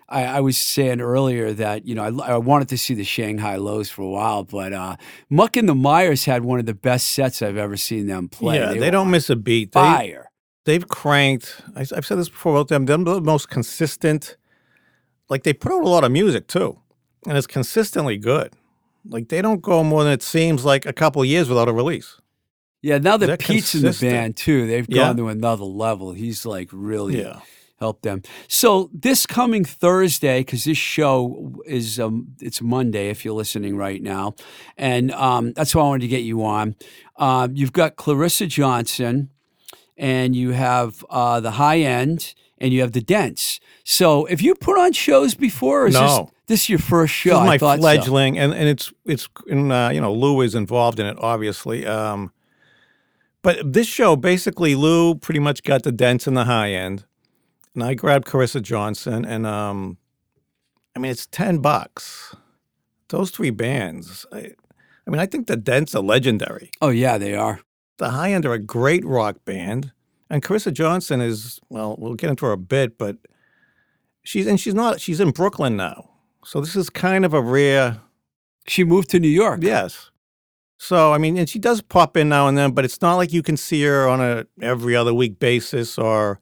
[0.08, 3.56] I, I was saying earlier that you know I, I wanted to see the Shanghai
[3.56, 4.96] Lows for a while, but uh,
[5.28, 8.58] Muck and the Mires had one of the best sets I've ever seen them play.
[8.58, 9.72] yeah, they, were don't miss a beat.
[9.72, 10.30] They, fire.
[10.64, 11.62] they've cranked.
[11.76, 12.86] I, I've said this before about them.
[12.86, 14.36] They're the most consistent.
[15.28, 16.78] Like they put out a lot of music too,
[17.26, 18.52] and it's consistently good.
[19.04, 21.72] Like they don't go more than it seems like a couple of years without a
[21.72, 22.19] release.
[22.82, 25.08] Yeah, now that They're Pete's in the band too, they've Yeah.
[25.08, 26.12] gone to another level.
[26.12, 27.40] He's like really Yeah.
[27.78, 28.22] helped them.
[28.48, 34.02] So this coming Thursday, because this show is um, it's Monday if you're listening right
[34.02, 34.34] now,
[34.78, 36.74] and um, that's why I wanted to get you on.
[37.16, 39.28] Um, you've got Clarissa Johnson,
[39.98, 43.60] and you have uh, the high end, and you have the Dents.
[43.84, 45.84] So have you put on shows before?
[45.84, 46.30] Or is No.
[46.46, 47.40] this, this your first show?
[47.42, 47.82] Is my thought so.
[47.82, 51.86] fledgling, and, and it's it's in, uh, you know Lou is involved in it obviously.
[51.86, 52.32] Um,
[53.42, 57.04] but this show basically Lou pretty much got the dents in the high end,
[57.74, 59.98] and I grabbed Carissa Johnson, and um,
[60.94, 62.34] I mean it's ten bucks.
[63.08, 64.52] Those three bands, I,
[65.06, 66.70] I mean I think the dents are legendary.
[66.80, 67.60] Oh yeah, they are.
[67.98, 69.92] The high end are a great rock band,
[70.28, 71.96] and Carissa Johnson is well.
[71.98, 73.16] We'll get into her a bit, but
[74.22, 75.00] she's and she's not.
[75.00, 76.10] She's in Brooklyn now,
[76.44, 78.00] so this is kind of a rare.
[78.66, 79.60] She moved to New York.
[79.62, 80.10] Yes.
[80.82, 83.34] So I mean, and she does pop in now and then, but it's not like
[83.34, 85.98] you can see her on a every other week basis.
[85.98, 86.40] Or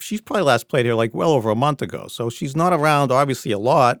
[0.00, 3.12] she's probably last played here like well over a month ago, so she's not around
[3.12, 4.00] obviously a lot,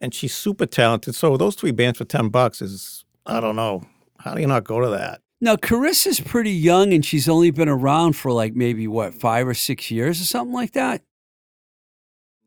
[0.00, 1.14] and she's super talented.
[1.14, 3.84] So those three bands for ten bucks is I don't know
[4.18, 5.20] how do you not go to that?
[5.40, 9.54] Now, Carissa's pretty young and she's only been around for like maybe what, five or
[9.54, 11.02] six years or something like that.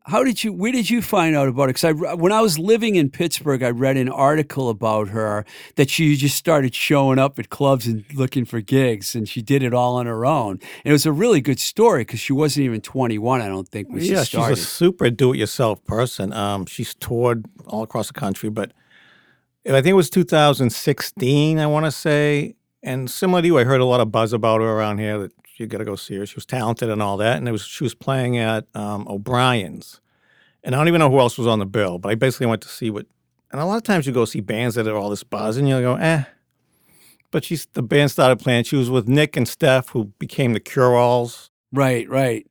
[0.06, 1.80] How did you, where did you find out about it?
[1.80, 5.90] Because I, when I was living in Pittsburgh, I read an article about her that
[5.90, 9.74] she just started showing up at clubs and looking for gigs and she did it
[9.74, 10.52] all on her own.
[10.52, 13.88] And it was a really good story because she wasn't even 21, I don't think,
[13.88, 14.56] when yeah, she started.
[14.56, 16.32] she's a super do-it-yourself person.
[16.32, 18.72] Um, she's toured all across the country, but
[19.66, 22.54] I think it was 2016, I want to say.
[22.82, 25.32] And similar to you, I heard a lot of buzz about her around here that
[25.58, 26.26] you got to go see her.
[26.26, 27.38] She was talented and all that.
[27.38, 30.00] And it was she was playing at um, O'Brien's,
[30.62, 32.62] and I don't even know who else was on the bill, but I basically went
[32.62, 33.06] to see what.
[33.52, 35.68] And a lot of times you go see bands that are all this buzz, and
[35.68, 36.24] you go, eh.
[37.30, 38.64] But she's the band started playing.
[38.64, 41.50] She was with Nick and Steph, who became the Cure-Alls.
[41.72, 42.46] right, right.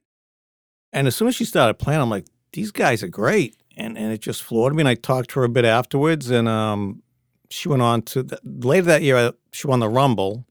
[0.93, 3.55] And as soon as she started playing, I'm like, these guys are great.
[3.75, 4.81] And and it just floored me.
[4.81, 6.29] And I talked to her a bit afterwards.
[6.29, 7.03] And um,
[7.49, 10.45] she went on to, the, later that year, uh, she won the Rumble.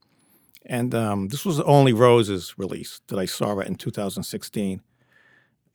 [0.66, 4.80] And um, this was Only Roses release that I saw in 2016.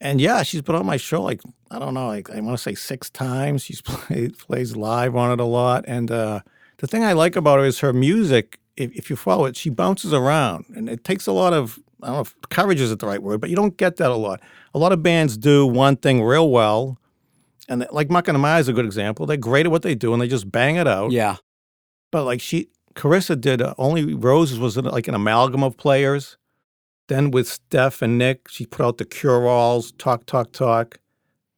[0.01, 2.61] And yeah, she's been on my show like, I don't know, like I want to
[2.61, 3.63] say six times.
[3.63, 5.85] She's played, plays live on it a lot.
[5.87, 6.41] And uh,
[6.77, 9.69] the thing I like about her is her music, if, if you follow it, she
[9.69, 10.65] bounces around.
[10.75, 13.41] And it takes a lot of, I don't know if courage isn't the right word,
[13.41, 14.41] but you don't get that a lot.
[14.73, 16.97] A lot of bands do one thing real well.
[17.67, 19.25] And like Muck and the Mires is a good example.
[19.25, 21.11] They're great at what they do and they just bang it out.
[21.11, 21.35] Yeah.
[22.11, 22.69] But like she,
[22.99, 26.35] Carissa did uh, Only Roses was like an amalgam of players.
[27.07, 30.99] Then with Steph and Nick, she put out the Cure-Alls, Talk Talk Talk.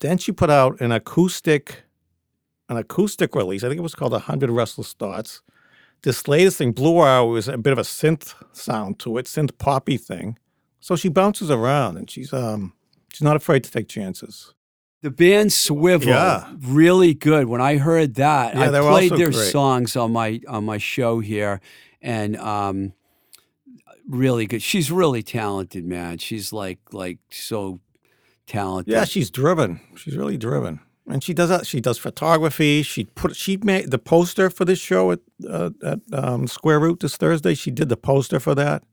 [0.01, 1.84] Then she put out an acoustic,
[2.69, 3.63] an acoustic release.
[3.63, 5.41] I think it was called "100 Restless Thoughts."
[6.04, 9.58] This latest thing, Blue Hour, was a bit of a synth sound to it, synth
[9.58, 10.38] poppy thing.
[10.80, 12.73] So she bounces around, and she's um
[13.12, 14.54] she's not afraid to take chances.
[15.01, 16.45] The band Swivel, Yeah.
[16.59, 17.47] really good.
[17.47, 19.51] When I heard that, Yeah, I played their great.
[19.51, 21.59] songs on my on my show here,
[22.01, 22.93] and um,
[24.07, 24.61] really good.
[24.61, 26.17] She's really talented, man.
[26.19, 27.79] She's like like so
[28.47, 28.91] talented.
[28.93, 29.79] Yeah, she's driven.
[29.95, 31.65] She's really driven, and she does that.
[31.65, 32.83] She does photography.
[32.83, 36.99] She put she made the poster for this show at uh, at um, Square Root
[36.99, 37.55] this Thursday.
[37.55, 38.83] She did the poster for that,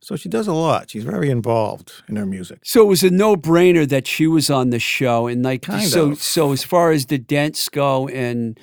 [0.00, 0.90] so she does a lot.
[0.90, 2.60] She's very involved in her music.
[2.62, 5.88] So it was a no brainer that she was on the show, and like Kind
[5.88, 6.10] so.
[6.12, 6.22] of.
[6.22, 8.58] So as far as the dents go and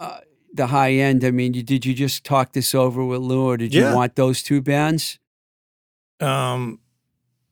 [0.00, 0.20] uh,
[0.52, 3.56] the high end, I mean, you, did you just talk this over with Lou, or
[3.56, 3.94] did you Yeah.
[3.94, 5.18] want those two bands?
[6.20, 6.80] Um,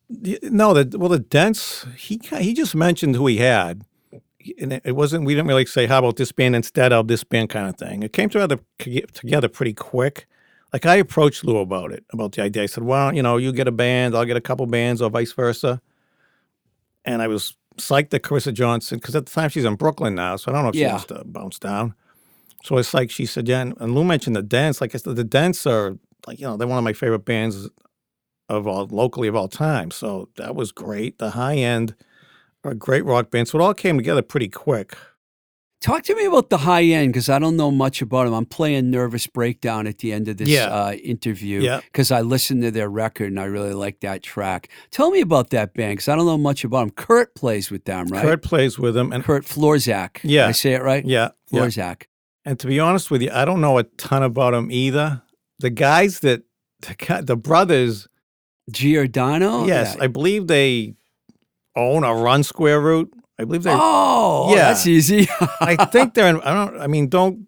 [0.09, 1.85] No, the well, the Dents.
[1.97, 3.83] He he just mentioned who he had,
[4.61, 5.25] and it, it wasn't.
[5.25, 8.03] We didn't really say how about this band instead of this band kind of thing.
[8.03, 8.59] It came together
[9.13, 10.25] together pretty quick.
[10.73, 12.63] Like I approached Lou about it, about the idea.
[12.63, 15.09] I said, "Well, you know, you get a band, I'll get a couple bands, or
[15.09, 15.81] vice versa."
[17.05, 20.35] And I was psyched that Carissa Johnson, because at the time she's in Brooklyn now,
[20.35, 20.91] so I don't know if she Yeah.
[20.91, 21.93] wants to bounce down.
[22.63, 24.81] So it's like she said, "Yeah," and, and Lou mentioned the Dents.
[24.81, 27.69] Like I said, the Dents are like you know they're one of my favorite bands
[28.49, 29.91] of all locally of all time.
[29.91, 31.17] So that was great.
[31.19, 31.95] The high end
[32.63, 33.47] a great rock band.
[33.47, 34.97] So it all came together pretty quick.
[35.79, 38.33] Talk to me about the high end because I don't know much about them.
[38.33, 40.65] I'm playing Nervous Breakdown at the end of this Yeah.
[40.69, 41.81] uh, interview Yeah.
[41.81, 44.69] because I listened to their record and I really like that track.
[44.89, 46.89] Tell me about that band because I don't know much about them.
[46.91, 48.23] Kurt plays with them, right?
[48.23, 50.21] Kurt plays with them, and Kurt Florzak.
[50.21, 50.47] Did Yeah.
[50.47, 51.05] I say it right?
[51.05, 51.61] yeah, yeah.
[51.61, 52.03] Florzak.
[52.43, 55.21] And to be honest with you, I don't know a ton about them either.
[55.59, 56.41] The guys that
[56.81, 58.07] the, the brothers,
[58.71, 59.65] Giordano?
[59.67, 60.03] yes, Yeah.
[60.05, 60.95] I believe they
[61.75, 63.13] own or run Square Root.
[63.39, 63.71] I believe they.
[63.73, 64.69] oh, Yeah.
[64.69, 65.27] that's easy.
[65.61, 66.27] I think they're.
[66.27, 66.79] In, I don't.
[66.81, 67.47] I mean, don't.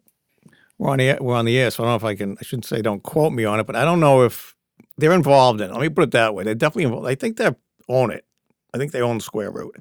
[0.77, 2.37] We're on the air, we're on the air, so I don't know if I can.
[2.39, 4.55] I shouldn't say don't quote me on it, but I don't know if
[4.97, 5.69] they're involved in.
[5.69, 5.73] it.
[5.73, 6.43] Let me put it that way.
[6.45, 7.07] They're definitely involved.
[7.07, 7.49] I think they
[7.89, 8.23] own it.
[8.73, 9.75] I think they own Square Root,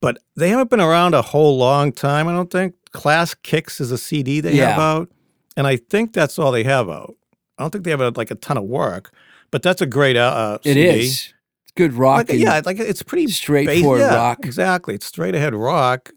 [0.00, 2.28] but they haven't been around a whole long time.
[2.28, 2.74] I don't think.
[2.92, 5.10] Class Kicks is a CD they have out,
[5.54, 7.14] and I think that's all they have out.
[7.58, 9.12] I don't think they have a, like a ton of work,
[9.50, 10.88] but that's a great uh, uh, It CD.
[10.88, 11.34] is.
[11.76, 12.28] Good rock.
[12.28, 14.38] Like, yeah, like it's pretty straightforward yeah, rock.
[14.44, 16.10] Exactly, it's straight ahead rock,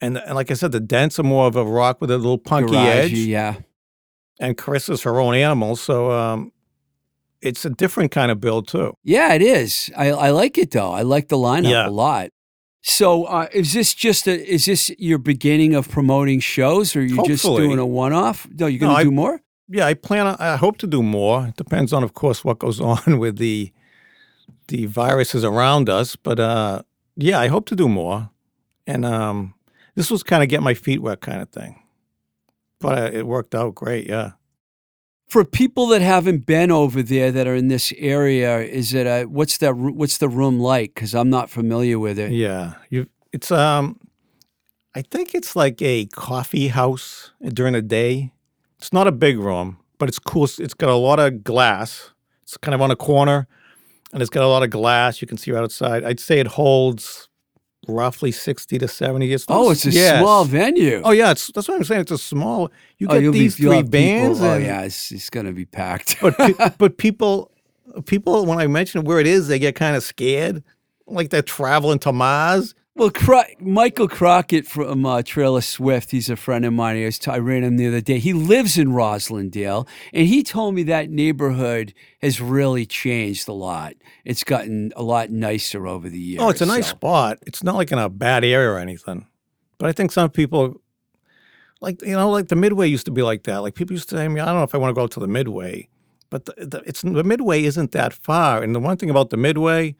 [0.00, 2.38] and and like I said, the dents are more of a rock with a little
[2.38, 3.12] punky garagey, edge.
[3.12, 3.54] Yeah.
[4.40, 6.52] And Chris is her own animal, so um,
[7.40, 8.94] it's a different kind of build too.
[9.04, 9.90] Yeah, it is.
[9.96, 10.92] I, I like it though.
[10.92, 11.88] I like the lineup Yeah.
[11.88, 12.30] a lot.
[12.84, 14.44] So, uh, is this just a?
[14.52, 18.48] Is this your beginning of promoting shows, or are you just doing a one-off?
[18.58, 19.40] No, you're going to I- do more.
[19.68, 20.26] Yeah, I plan.
[20.26, 21.46] On, I hope to do more.
[21.46, 23.72] It depends on, of course, what goes on with the
[24.68, 26.16] the viruses around us.
[26.16, 26.82] But uh,
[27.16, 28.30] yeah, I hope to do more.
[28.86, 29.54] And um,
[29.94, 31.80] this was kind of get my feet wet kind of thing.
[32.80, 34.08] But uh, it worked out great.
[34.08, 34.32] Yeah.
[35.28, 39.24] For people that haven't been over there that are in this area, is it a
[39.24, 39.74] what's that?
[39.76, 40.94] What's the room like?
[40.94, 42.32] Because I'm not familiar with it.
[42.32, 43.06] Yeah, you.
[43.32, 43.98] It's um,
[44.94, 48.32] I think it's like a coffee house during the day.
[48.76, 50.44] It's not a big room, but it's cool.
[50.44, 52.10] It's- It's got a lot of glass.
[52.42, 53.46] It's kind of on a corner,
[54.12, 55.20] and it's got a lot of glass.
[55.20, 56.04] You can see right outside.
[56.04, 57.28] I'd say it holds
[57.88, 59.32] roughly sixty to seventy.
[59.32, 60.20] It's Oh, it's a yes.
[60.20, 61.02] small venue.
[61.04, 62.02] Oh yeah, it's that's what I'm saying.
[62.02, 62.70] It's a small.
[62.98, 64.40] You Oh, get you'll be- these three people- bands.
[64.40, 66.16] Oh yeah, it's, it's going to be packed.
[66.20, 67.50] but pe- but people
[68.06, 70.62] people when I mention where it is, they get kind of scared,
[71.06, 72.74] like they're traveling to Mars.
[72.94, 76.98] Well, Cro- Michael Crockett from uh, Trailer Swift, he's a friend of mine.
[76.98, 78.18] I, was t- I ran him the other day.
[78.18, 83.94] He lives in Roslindale, and he told me that neighborhood has really changed a lot.
[84.26, 86.42] It's gotten a lot nicer over the years.
[86.42, 87.38] Oh, it's a nice so- spot.
[87.46, 89.26] It's not like in a bad area or anything.
[89.78, 90.78] But I think some people,
[91.80, 93.62] like you know, like the Midway used to be like that.
[93.62, 95.06] Like people used to say, I mean, I don't know if I want to go
[95.06, 95.88] to the Midway,
[96.28, 98.62] but the, the, it's the Midway isn't that far.
[98.62, 99.96] And the one thing about the Midway,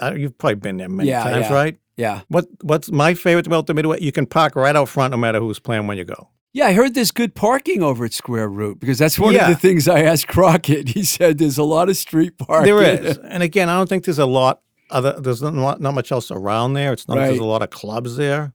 [0.00, 1.52] uh, you've probably been there many Yeah, times, yeah.
[1.52, 1.78] right?
[1.98, 2.22] Yeah.
[2.28, 4.00] What What's my favorite about the Midway?
[4.00, 6.30] You can park right out front, no matter who's playing when you go.
[6.54, 9.48] Yeah, I heard there's good parking over at Square Root because that's one Yeah.
[9.50, 10.88] of the things I asked Crockett.
[10.88, 12.64] He said there's a lot of street parking.
[12.74, 15.20] There is, and again, I don't think there's a lot other.
[15.20, 16.92] There's not not much else around there.
[16.94, 18.54] It's not like there's a lot of clubs there.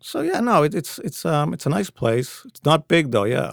[0.00, 2.42] So yeah, no, it, it's it's um it's a nice place.
[2.46, 3.24] It's not big though.
[3.24, 3.52] Yeah.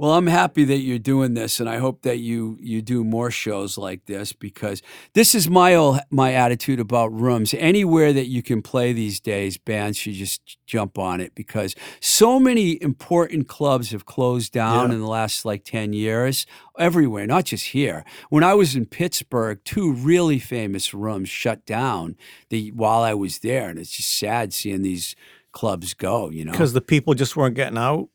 [0.00, 3.30] Well, I'm happy that you're doing this, and I hope that you you do more
[3.30, 4.80] shows like this because
[5.12, 7.52] this is my my attitude about rooms.
[7.52, 12.40] Anywhere that you can play these days, bands should just jump on it because so
[12.40, 14.94] many important clubs have closed down Yeah.
[14.94, 16.46] in the last like ten years
[16.78, 18.02] everywhere, not just here.
[18.30, 22.16] When I was in Pittsburgh, two really famous rooms shut down
[22.48, 25.14] the while I was there, and it's just sad seeing these
[25.52, 26.30] clubs go.
[26.30, 28.08] You know, Because the people just weren't getting out.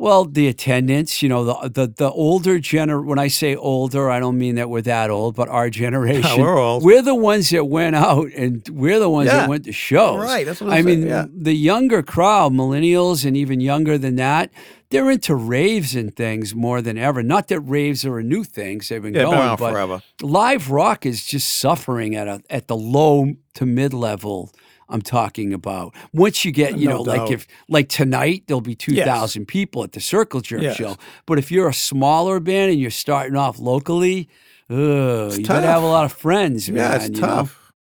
[0.00, 3.04] Well, the attendance, you know, the the the older gener.
[3.04, 6.40] When I say older, I don't mean that we're that old, but our generation.
[6.40, 6.82] we're old.
[6.82, 9.36] We're the ones that went out, and we're the ones Yeah.
[9.40, 10.18] that went to shows.
[10.24, 11.26] Right, that's what I I'm saying, mean, yeah.
[11.30, 14.50] the younger crowd, millennials, and even younger than that,
[14.88, 17.22] they're into raves and things more than ever.
[17.22, 20.02] Not that raves are a new thing; they've been Yeah, going, but forever.
[20.22, 24.50] live rock is just suffering at a at the low to mid level.
[24.90, 25.94] I'm talking about.
[26.12, 29.84] Once you get, you No know, like if like tonight there'll be two thousand people
[29.84, 30.76] at the Circle Jerk Yes.
[30.76, 30.96] show.
[31.26, 34.28] But if you're a smaller band and you're starting off locally,
[34.68, 36.76] ugh, you better have a lot of friends, man.
[36.76, 37.20] Yeah, it's you know?
[37.20, 37.72] tough.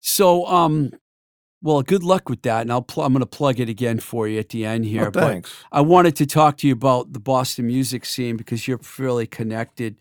[0.00, 0.92] So, um,
[1.62, 4.38] well, good luck with that, and I'll I'm going to plug it again for you
[4.38, 5.08] at the end here.
[5.08, 5.52] Oh, but thanks.
[5.70, 9.96] I wanted to talk to you about the Boston music scene because you're fairly connected.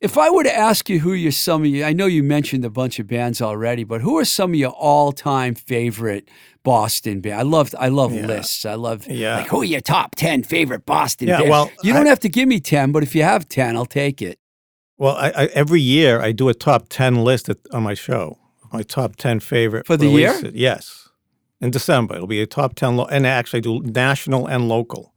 [0.00, 2.64] If I were to ask you who your some of you, I know you mentioned
[2.64, 6.28] a bunch of bands already, but who are some of your all-time favorite
[6.62, 7.34] Boston band?
[7.38, 8.26] I love I love Yeah.
[8.26, 8.64] lists.
[8.64, 9.36] I love Yeah.
[9.38, 11.50] like who are your top ten favorite Boston Yeah, bands?
[11.50, 13.84] well, you don't I- have to give me ten, but if you have ten, I'll
[13.84, 14.38] take it.
[14.96, 18.36] Well, I, I, every year I do a top 10 list at, on my show,
[18.70, 19.86] my top 10 favorite.
[19.86, 20.38] For the year?
[20.52, 21.08] Yes.
[21.58, 25.09] In December, it'll be a top 10, lo- and I actually do national and local.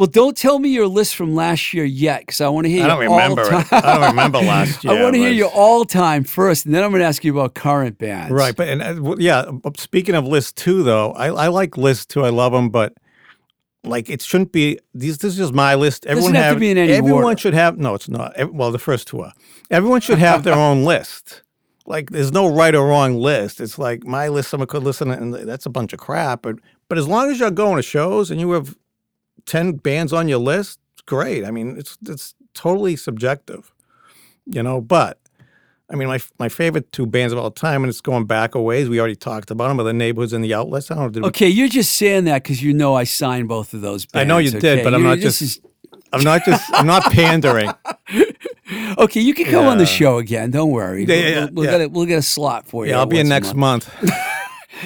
[0.00, 2.84] Well, don't tell me your list from last year yet, because I want to hear
[2.84, 3.42] I don't remember.
[3.70, 4.94] I don't remember last year.
[4.94, 7.32] I want to hear but- your all-time first, and then I'm going to ask you
[7.32, 8.32] about current bands.
[8.32, 9.50] Right, but and uh, yeah.
[9.76, 12.24] Speaking of list two, though, I, I like list two.
[12.24, 12.94] I love them, but
[13.84, 14.78] like it shouldn't be.
[14.94, 16.06] These this is just my list.
[16.06, 17.36] Everyone have to be in any Everyone order.
[17.38, 17.76] should have.
[17.76, 18.32] No, it's not.
[18.54, 19.34] Well, the first two are.
[19.70, 21.42] Everyone should have their own list.
[21.84, 23.60] Like there's no right or wrong list.
[23.60, 24.48] It's like my list.
[24.48, 26.40] Someone could listen, and that's a bunch of crap.
[26.40, 26.56] But
[26.88, 28.74] but as long as you're going to shows and you have
[29.46, 31.44] ten bands on your list, great.
[31.44, 33.72] I mean, it's it's totally subjective,
[34.46, 34.80] you know.
[34.80, 35.18] But
[35.90, 38.60] I mean, my my favorite two bands of all time, and it's going back a
[38.60, 38.88] ways.
[38.88, 40.90] We already talked about them, are the neighborhoods and the outlets.
[40.90, 41.10] I don't know.
[41.10, 44.06] Did we- Okay, you're just saying that because you know I signed both of those
[44.06, 44.24] bands.
[44.24, 44.84] I know you did, okay?
[44.84, 45.60] but I'm not just- is-
[46.12, 46.68] I'm not just.
[46.74, 47.70] I'm not pandering.
[48.98, 50.50] okay, you can come on the show again.
[50.50, 51.04] Don't worry.
[51.04, 51.70] Yeah, we'll, yeah, we'll, we'll yeah.
[51.70, 52.92] get a, we'll get a slot for you.
[52.92, 53.88] Yeah, I'll be in next month.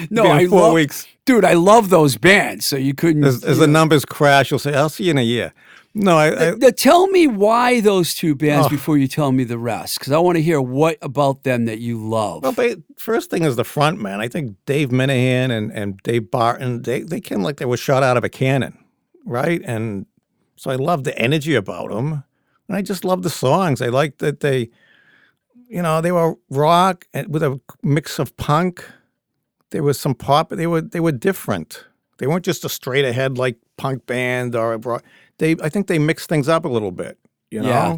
[0.09, 1.07] No, I four love, weeks.
[1.25, 1.45] dude.
[1.45, 2.65] I love those bands.
[2.65, 3.23] So you couldn't.
[3.23, 5.53] As, as the numbers crash, you'll say, "I'll see you in a year."
[5.97, 6.57] No, I.
[6.75, 8.69] Tell me why those two bands Oh.
[8.69, 11.79] before you tell me the rest, because I want to hear what about them that
[11.79, 12.43] you love.
[12.43, 14.19] well, but first thing is the front man.
[14.19, 18.03] I think Dave Minehan and, and Dave Barton, they, they came like they were shot
[18.03, 18.77] out of a cannon,
[19.25, 19.61] right?
[19.63, 20.05] And
[20.57, 22.25] so I love the energy about them.
[22.67, 23.81] And I just love the songs.
[23.81, 24.69] I like that they,
[25.69, 28.83] you know, they were rock and with a mix of punk.
[29.71, 30.49] There was some pop.
[30.49, 31.85] They were they were different.
[32.17, 35.01] They weren't just a straight ahead like punk band or a.
[35.39, 37.17] They I think they mixed things up a little bit.
[37.51, 37.67] You know.
[37.69, 37.97] Yeah.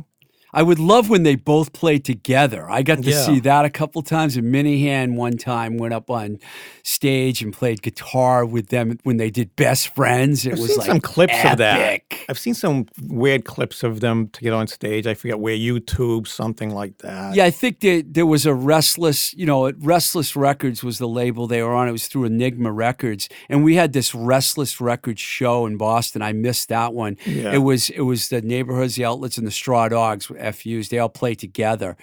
[0.53, 2.69] I would love when they both played together.
[2.69, 3.25] I got to Yeah.
[3.25, 4.37] see that a couple times.
[4.37, 6.39] And Minehan one time went up on
[6.83, 10.45] stage and played guitar with them when they did Best Friends.
[10.45, 12.01] It I've was seen like some clips of that.
[12.29, 15.05] I've seen some weird clips of them to get on stage.
[15.05, 17.35] I forget where YouTube, something like that.
[17.35, 21.47] Yeah, I think that there was a Restless, you know, Restless Records was the label
[21.47, 21.87] they were on.
[21.87, 26.21] It was through Enigma Records, and we had this Restless Records show in Boston.
[26.21, 27.17] I missed that one.
[27.25, 27.53] Yeah.
[27.53, 30.89] It was it was the neighborhoods, the outlets, and the Straw Dogs, FUs.
[30.89, 31.97] They all played together,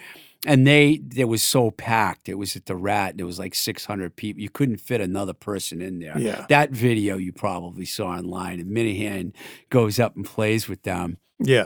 [0.45, 2.29] and they it was so packed.
[2.29, 3.11] It was at the Rat.
[3.11, 4.41] and It was like six hundred people.
[4.41, 6.17] You couldn't fit another person in there.
[6.17, 6.45] Yeah.
[6.49, 8.59] that video you probably saw online.
[8.59, 9.33] And Minehan
[9.69, 11.17] goes up and plays with them.
[11.39, 11.65] Yeah.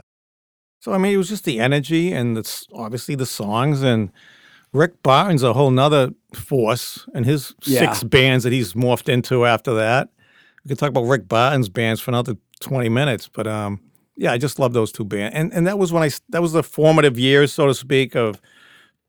[0.81, 4.11] So I mean, it was just the energy and the, obviously the songs and
[4.71, 7.79] Rick Barton's a whole nother force and his Yeah.
[7.79, 10.09] six bands that he's morphed into after that.
[10.63, 13.81] We could talk about Rick Barton's bands for another twenty minutes, but um,
[14.19, 16.51] yeah, I just love those two bands, and and that was when I that was
[16.51, 18.41] the formative years, so to speak, of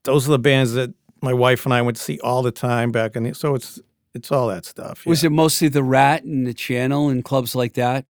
[0.05, 2.91] those are the bands that my wife and I went to see all the time
[2.91, 3.77] back in the, so it's
[4.13, 5.05] it's all that stuff.
[5.05, 8.05] Was it mostly the Rat and the Channel and clubs like that?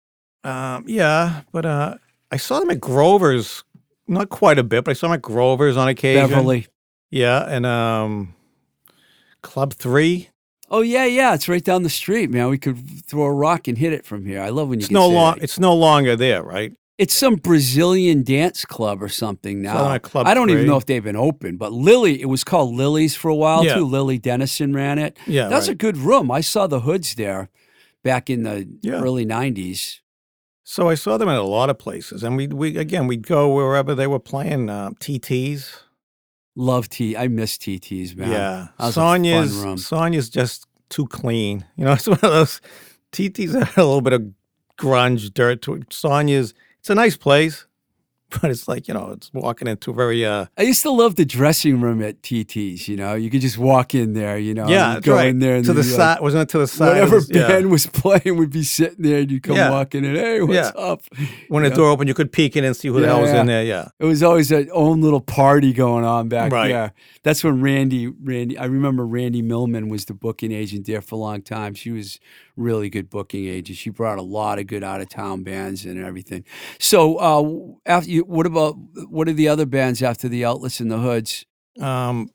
[0.45, 1.97] Um, yeah, but uh,
[2.31, 3.65] I saw them at Grover's,
[4.07, 6.29] not quite a bit, but I saw them at Grover's on occasion.
[6.29, 6.67] Beverly.
[7.11, 8.35] Yeah, and um,
[9.41, 10.29] Club Three.
[10.71, 12.51] Oh yeah, yeah, it's right down the street, man.
[12.51, 14.43] We could throw a rock and hit it from here.
[14.43, 15.37] I love when you It's no long.
[15.37, 15.43] that.
[15.43, 16.73] It's no longer there, right?
[17.01, 19.97] It's some Brazilian dance club or something now.
[19.99, 23.17] Club I don't even know if they've been open, but Lily, it was called Lily's
[23.17, 23.77] for a while Yeah.
[23.77, 23.87] too.
[23.87, 25.17] Lily Dennison ran it.
[25.27, 26.31] Yeah, That's a good room.
[26.31, 27.49] I saw the hoods there
[28.05, 29.01] back in the Yeah.
[29.01, 30.01] early '90s.
[30.63, 33.49] So I saw them at a lot of places, and we we again we'd go
[33.55, 34.69] wherever they were playing.
[34.69, 35.71] Uh, TTs.
[36.55, 37.17] Love T.
[37.17, 38.31] I miss TTs, man.
[38.31, 39.55] Yeah, Sonia's.
[39.87, 41.65] Sonia's just too clean.
[41.77, 42.61] You know, it's one of those
[43.13, 44.23] TTs that had a little bit of
[44.79, 45.93] grunge dirt to it.
[45.93, 47.67] Sonia's it's a nice place,
[48.41, 51.17] but it's like you know it's walking into a very uh I used to love
[51.17, 52.87] the dressing room at TTs.
[52.87, 54.39] You know, you could just walk in there.
[54.39, 56.43] You know, yeah that's go right in there and to the you'd like, side wasn't
[56.43, 57.49] it to the side whatever yeah.
[57.49, 59.71] band was playing would be sitting there and you'd come Yeah.
[59.71, 60.15] walking in.
[60.15, 60.69] Hey, what's Yeah.
[60.77, 61.03] up?
[61.49, 61.83] when you the know?
[61.83, 63.41] door opened you could peek in and see who the hell was Yeah.
[63.41, 66.69] in there yeah It was always an own little party going on back Right.
[66.69, 66.93] there.
[67.25, 71.19] That's when Randy, Randy, I remember Randy Millman was the booking agent there for a
[71.19, 71.75] long time.
[71.75, 72.19] She was
[72.61, 73.79] really good booking agent.
[73.79, 76.45] She brought a lot of good out of town bands and everything.
[76.79, 78.75] So, uh, after you, what about
[79.09, 81.45] what are the other bands after the Outlets and the Hoods?
[81.81, 82.29] um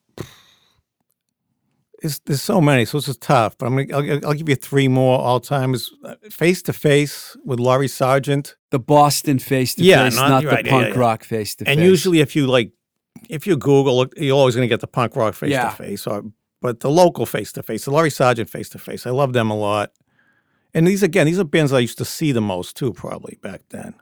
[2.03, 3.57] it's, there's so many, so it's just tough.
[3.57, 5.91] But I'm gonna, I'll, I'll give you three more all timers.
[6.29, 10.65] Face to face with Laurie Sargent, The Boston face to face, not- not the right,
[10.65, 10.99] yeah, punk yeah.
[10.99, 11.71] rock face to face.
[11.77, 12.71] and usually if you like,
[13.29, 16.23] if you Google, it, you're always gonna get the punk rock face to face, Or
[16.61, 19.49] but the local face to face, the Laurie Sargent face to face, I love them
[19.49, 19.91] a lot.
[20.75, 23.61] And these again, these are bands I used to see the most too, probably back
[23.69, 23.95] then.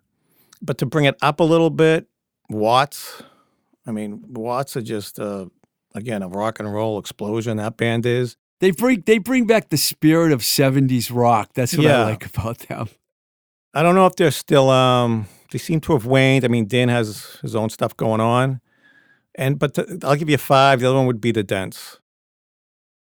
[0.60, 2.08] But to bring it up a little bit,
[2.50, 3.22] Watts,
[3.86, 5.46] I mean, Watts are just uh,
[5.94, 7.58] again a rock and roll explosion.
[7.58, 8.38] That band is.
[8.60, 11.52] They bring they bring back the spirit of '70s rock.
[11.54, 12.90] That's what I like about them.
[13.76, 14.72] I don't know if they're still.
[14.72, 16.44] Um, they seem to have waned.
[16.44, 18.62] I mean, Dan has his own stuff going on,
[19.36, 20.80] and but the, I'll give you five.
[20.80, 22.00] The other one would be the Dents.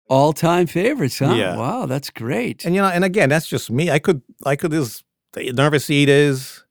[0.07, 1.33] All time favorites, huh?
[1.33, 1.57] Yeah.
[1.57, 2.63] Wow, that's great.
[2.63, 3.89] And you know, and again, that's just me.
[3.89, 4.71] I could, I could.
[4.71, 5.03] This
[5.33, 6.63] the Nervous Eaters.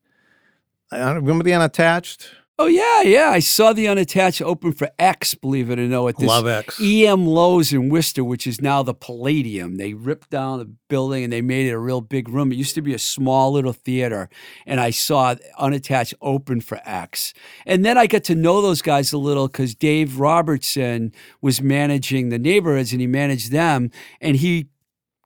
[0.92, 2.28] I don't remember the Unattached.
[2.56, 3.30] Oh yeah, yeah.
[3.30, 5.34] I saw the unattached open for X.
[5.34, 6.80] Believe it or not, at this Love X.
[6.80, 9.76] EM Loew's in Worcester, which is now the Palladium.
[9.76, 12.52] They ripped down the building and they made it a real big room.
[12.52, 14.28] It used to be a small little theater,
[14.66, 17.34] and I saw unattached open for X.
[17.66, 22.28] And then I got to know those guys a little because Dave Robertson was managing
[22.28, 23.90] the neighborhoods and he managed them,
[24.20, 24.68] and he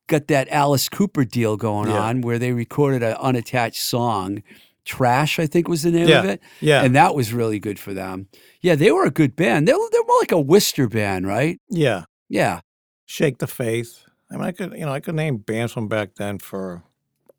[0.07, 1.99] got that Alice Cooper deal going Yeah.
[2.01, 4.41] on where they recorded an unattached song.
[4.85, 6.41] Trash, I think was the name of it.
[6.61, 6.81] yeah.
[6.83, 8.27] And that was really good for them.
[8.61, 9.67] Yeah, they were a good band.
[9.67, 11.59] They're, they're more like a Worcester band, right?
[11.69, 12.61] Yeah, Yeah.
[13.05, 14.05] Shake the Faith.
[14.31, 16.83] I mean, I could, you know, I could name bands from back then for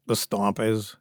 [0.07, 0.97] the Stompers.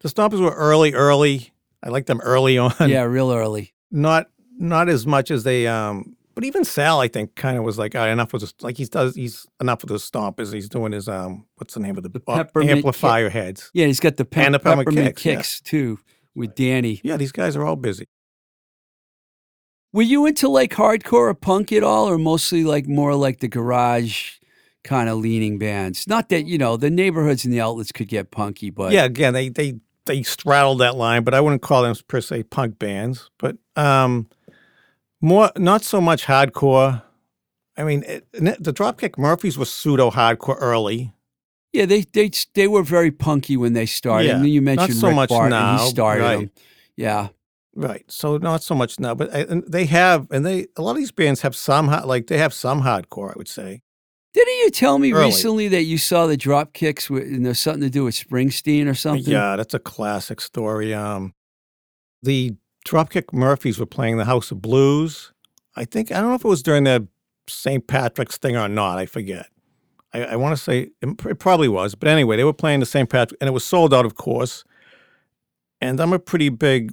[0.00, 1.52] The Stompers were early, early.
[1.82, 2.72] I liked them early on.
[2.80, 3.74] Yeah, real early.
[3.90, 4.26] not
[4.60, 7.96] not as much as they um but even Sal I think kind of was like
[7.96, 10.68] all right, enough with this like he does he's enough with the stomp stompers he's
[10.68, 14.18] doing his um what's the name of the, uh, peppermint amplifier heads Yeah, he's got
[14.18, 15.70] the pe- And the peppermint, peppermint kicks, kicks, yeah.
[15.70, 15.98] too
[16.36, 17.00] with Danny.
[17.02, 18.04] yeah these guys are all busy
[19.92, 23.48] Were you into like hardcore or punk at all, or mostly like more like the
[23.48, 24.34] garage
[24.84, 26.06] kind of leaning bands?
[26.06, 29.34] Not that you know the neighborhoods and the outlets could get punky, but yeah again
[29.34, 33.28] they they they straddled that line but I wouldn't call them per se punk bands
[33.38, 34.28] but um
[35.20, 37.02] more not so much hardcore
[37.76, 41.12] I mean it, the Dropkick Murphys was pseudo hardcore early
[41.72, 44.28] yeah, they they they were very punky when they started.
[44.28, 46.36] Yeah, and then you not mentioned so Rick much Barton, now, he started right.
[46.38, 46.50] them.
[46.96, 47.28] Yeah,
[47.78, 48.04] Right.
[48.08, 51.12] So not so much now, but and they have, and they a lot of these
[51.12, 53.30] bands have some like they have some hardcore.
[53.30, 53.82] I would say.
[54.34, 55.26] didn't you tell me Early.
[55.26, 58.88] recently that you saw the drop kicks with, and there's something to do with Springsteen
[58.88, 59.32] or something?
[59.32, 60.92] Yeah, that's a classic story.
[60.92, 61.34] Um,
[62.20, 62.56] the
[62.86, 65.32] Dropkick Murphys were playing the House of Blues.
[65.76, 67.06] I think I don't know if it was during the
[67.48, 67.86] St.
[67.86, 68.98] Patrick's thing or not.
[68.98, 69.48] I forget.
[70.12, 73.08] I, I want to say it, probably was, but anyway, they were playing the St.
[73.08, 74.64] Patrick, and it was sold out, of course.
[75.80, 76.92] And I'm a pretty big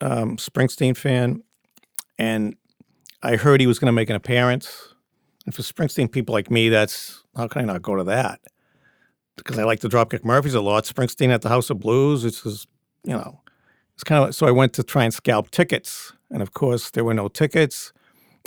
[0.00, 1.42] um, Springsteen fan,
[2.18, 2.56] and
[3.22, 4.94] I heard he was going to make an appearance.
[5.44, 8.40] And for Springsteen people like me, that's how can I not go to that?
[9.36, 10.84] Because I like the Dropkick Murphys a lot.
[10.84, 12.66] Springsteen at the House of Blues, it's is,
[13.04, 13.40] you know,
[13.94, 17.04] it's kind of so I went to try and scalp tickets, and of course there
[17.04, 17.92] were no tickets.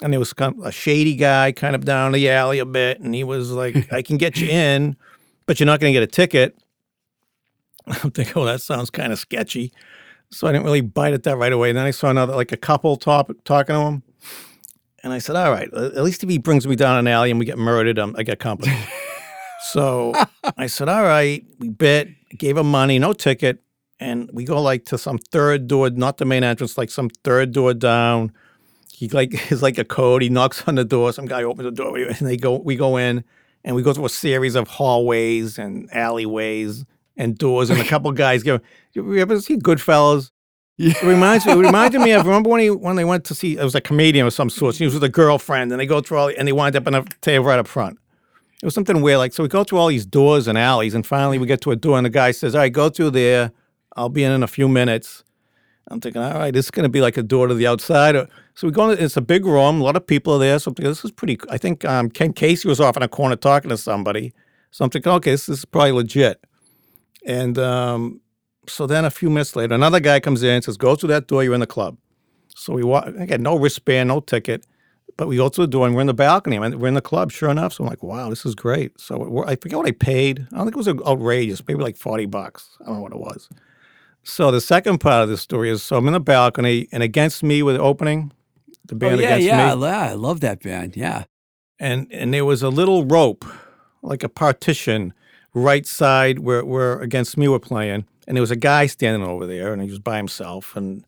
[0.04, 3.00] And there was kind of a shady guy kind of down the alley a bit,
[3.00, 4.96] and he was like, "I can get you in,
[5.46, 6.58] but you're not going to get a ticket."
[7.88, 9.72] I'm thinking, "Oh, that sounds kind of sketchy,"
[10.30, 11.70] so I didn't really bite at that right away.
[11.70, 14.04] And then I saw another, like a couple top, talking to him,
[15.02, 17.40] and I said, "All right, at least if he brings me down an alley and
[17.40, 18.78] we get murdered, um, I get company."
[19.72, 20.14] so
[20.58, 23.64] I said, "All right." We bit, gave him money, no ticket,
[24.00, 27.52] and we go like to some third door, not the main entrance, like some third
[27.52, 28.32] door down.
[28.92, 30.22] He like is like a code.
[30.22, 31.14] He knocks on the door.
[31.14, 32.58] Some guy opens the door, and they go.
[32.58, 33.24] We go in,
[33.64, 36.86] and we go through a series of hallways and alleyways
[37.16, 37.70] and doors.
[37.70, 38.60] And a couple guys go.
[38.94, 40.32] You ever see Goodfellas?
[40.80, 41.54] It reminds me.
[41.54, 42.26] It reminded me of.
[42.26, 43.58] Remember when he when they went to see?
[43.58, 44.76] It was a comedian of some sort.
[44.76, 46.94] He was with a girlfriend, and they go through all, and they wind up in
[46.94, 47.98] a table right up front.
[48.62, 49.18] It was something weird.
[49.18, 51.72] Like so, we go through all these doors and alleys, and finally we get to
[51.72, 53.52] a door, and the guy says, "All right, go through there.
[53.98, 55.24] I'll be in in a few minutes."
[55.90, 58.16] I'm thinking, all right, this is going to be like a door to the outside.
[58.56, 60.60] So we go in, it's a big room, a lot of people are there.
[60.60, 63.70] So this is pretty, I think um, Ken Casey was off in a corner talking
[63.70, 64.34] to somebody.
[64.72, 66.44] So I'm thinking, okay, this is probably legit.
[67.26, 68.22] And um,
[68.68, 71.28] so then a few minutes later, another guy comes in and says, go through that
[71.28, 71.98] door, you're in the club.
[72.50, 74.66] So we walk, again, no wristband, no ticket,
[75.16, 76.58] but we go through the door and we're in the balcony.
[76.58, 77.74] and we're in the club, sure enough.
[77.74, 79.00] So I'm like, wow, this is great.
[79.00, 80.48] So I forget what I paid.
[80.52, 82.78] I don't think it was outrageous, maybe like 40 bucks.
[82.82, 83.50] I don't know what it was.
[84.30, 87.44] So the second part of the story is, so I'm in the balcony, and against
[87.44, 88.34] me with the opening,
[88.86, 90.98] the Oh, band yeah, against yeah, I me, lo- I love that band.
[90.98, 91.24] Yeah.
[91.80, 93.46] and and there was a little rope,
[94.02, 95.14] like a partition,
[95.54, 99.46] right side where where against me were playing, and there was a guy standing over
[99.48, 101.06] there, and he was by himself, and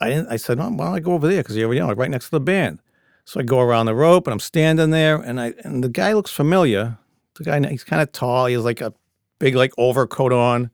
[0.00, 0.28] I didn't.
[0.28, 1.42] I said, oh, why don't I go over there?
[1.42, 2.78] Because you're you know, right next to the band.
[3.24, 6.12] So I go around the rope, and I'm standing there, and I and the guy
[6.12, 6.98] looks familiar.
[7.34, 8.46] The guy, he's kind of tall.
[8.46, 8.92] He has like a
[9.40, 10.70] big like overcoat on.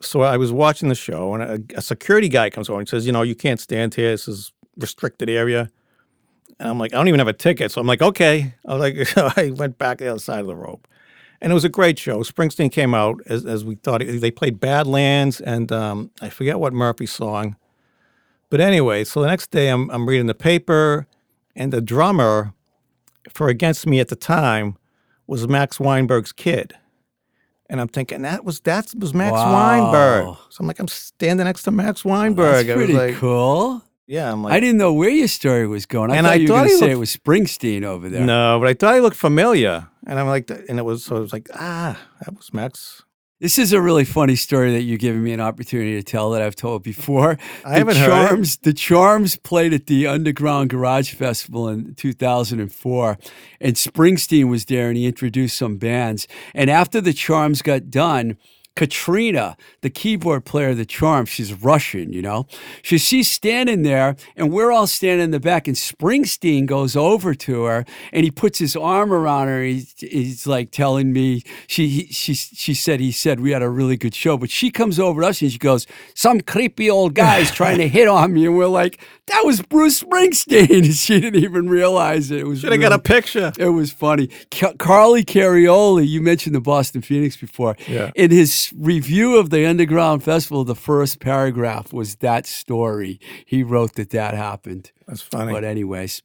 [0.00, 3.06] So I was watching the show, and a, a security guy comes over and says,
[3.06, 4.10] "You know, you can't stand here.
[4.10, 5.70] This is restricted area."
[6.58, 8.80] And I'm like, "I don't even have a ticket." So I'm like, "Okay." I was
[8.80, 10.86] like, I went back the other side of the rope,
[11.40, 12.18] and it was a great show.
[12.20, 14.02] Springsteen came out as, as we thought.
[14.04, 17.56] They played Badlands, and um, I forget what Murphy song.
[18.50, 21.06] But anyway, so the next day I'm I'm reading the paper,
[21.54, 22.52] and the drummer
[23.32, 24.76] for Against Me at the time
[25.26, 26.74] was Max Weinberg's kid.
[27.68, 29.52] And I'm thinking that was that was Max Wow.
[29.52, 30.36] Weinberg.
[30.50, 32.66] So I'm like, I'm standing next to Max Weinberg.
[32.66, 33.82] That's I pretty like, cool.
[34.06, 36.10] yeah, I'm like, I didn't know where your story was going.
[36.12, 38.24] I And thought I you were thought going to say it was Springsteen over there.
[38.24, 41.20] no, but I thought he looked familiar, and I'm like, and it was so it
[41.20, 43.02] was like, ah, that was Max.
[43.38, 46.40] This is a really funny story that you're giving me an opportunity to tell that
[46.40, 47.36] I've told before.
[47.66, 48.58] I the haven't heard it.
[48.62, 53.18] The Charms played at the Underground Garage Festival in 2004,
[53.60, 56.26] and Springsteen was there and he introduced some bands.
[56.54, 58.38] And after The Charms got done,
[58.76, 62.46] Katrina, the keyboard player of the charm, she's Russian, you know.
[62.84, 67.34] So she's standing there, and we're all standing in the back, and Springsteen goes over
[67.34, 69.62] to her, and he puts his arm around her.
[69.62, 73.68] He's, he's like telling me she he, she she said he said we had a
[73.68, 77.14] really good show, but she comes over to us and she goes, "Some creepy old
[77.14, 81.42] guy's trying to hit on me," and we're like, "That was Bruce Springsteen." she didn't
[81.42, 82.40] even realize it.
[82.40, 83.52] It was Should have got a picture.
[83.58, 84.28] it was funny.
[84.78, 87.74] Carly Carioli, you mentioned the Boston Phoenix before.
[87.88, 88.10] Yeah.
[88.14, 93.20] In his review of the Underground Festival, the first paragraph was that story.
[93.44, 94.92] He wrote that that happened.
[95.06, 95.52] That's funny.
[95.52, 96.22] But anyways,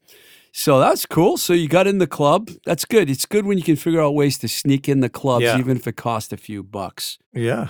[0.52, 1.38] so that's cool.
[1.38, 2.50] So you got in the club.
[2.66, 3.10] That's good.
[3.10, 5.58] It's good when you can figure out ways to sneak in the clubs, Yeah.
[5.60, 7.18] even if it costs a few bucks.
[7.34, 7.68] yeah,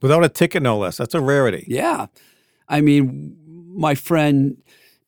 [0.00, 0.96] without a ticket, no less.
[0.96, 1.64] That's a rarity.
[1.68, 2.06] Yeah.
[2.68, 3.36] I mean,
[3.74, 4.56] my friend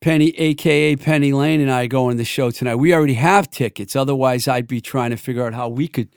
[0.00, 2.74] Penny, aka Penny Lane, and I go on the show tonight.
[2.76, 3.96] We already have tickets.
[3.96, 6.08] Otherwise, I'd be trying to figure out how we could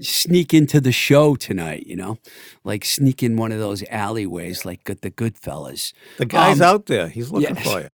[0.00, 2.18] sneak into the show tonight, you know?
[2.64, 5.92] Like sneak in one of those alleyways like good- the Goodfellas.
[6.18, 7.08] The guy's Um, out there.
[7.08, 7.62] He's looking yeah.
[7.62, 7.88] for you.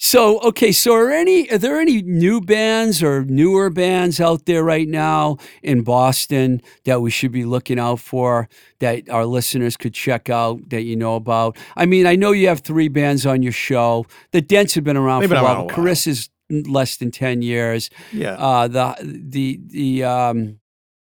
[0.00, 4.62] So, okay, so are any are there any new bands or newer bands out there
[4.62, 9.94] right now in Boston that we should be looking out for that our listeners could
[9.94, 11.56] check out that you know about?
[11.76, 14.06] I mean, I know you have three bands on your show.
[14.30, 15.64] The Dents have been around They've for been a around while.
[15.64, 15.76] a while.
[15.86, 17.90] Carissa's less than 10 years.
[18.12, 20.60] Yeah, Uh the the the um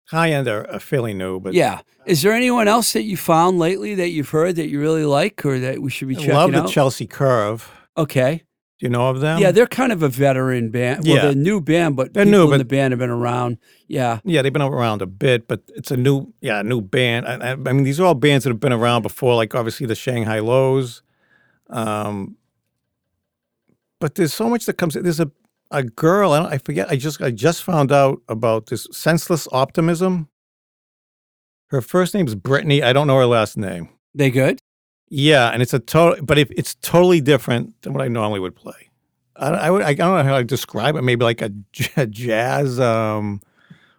[0.09, 1.81] high end are, are fairly new, but yeah.
[2.05, 5.45] Is there anyone else that you found lately that you've heard that you really like
[5.45, 6.69] or that we should be I checking love the out?
[6.69, 7.69] Chelsea Curve.
[7.97, 8.43] okay.
[8.79, 9.39] Do you know of them?
[9.39, 11.03] Yeah, they're kind of a veteran band.
[11.03, 11.21] Well, Yeah.
[11.23, 13.57] they're a new band, but They're people new, in but- the band have been around.
[13.87, 14.19] Yeah.
[14.23, 17.25] Yeah, they've been around a bit, but it's a new, yeah, a new band.
[17.27, 19.87] I, I, I mean, these are all bands that have been around before, like obviously
[19.87, 21.01] the Shanghai Lows.
[21.71, 22.37] Um,
[23.99, 24.93] but there's so much that comes.
[24.93, 25.31] There's a
[25.72, 26.32] a girl.
[26.32, 26.89] I, don't, I forget.
[26.89, 30.30] I just I just found out about this senseless optimism.
[31.68, 32.82] Her first name is Brittany.
[32.82, 33.89] I don't know her last name.
[34.15, 34.59] They good?
[35.09, 38.55] Yeah, and it's a total, but if it's totally different than what I normally would
[38.55, 38.89] play.
[39.36, 41.03] I, don't- I, would, I don't know how to describe it.
[41.03, 43.41] Maybe like a, j- jazz, um,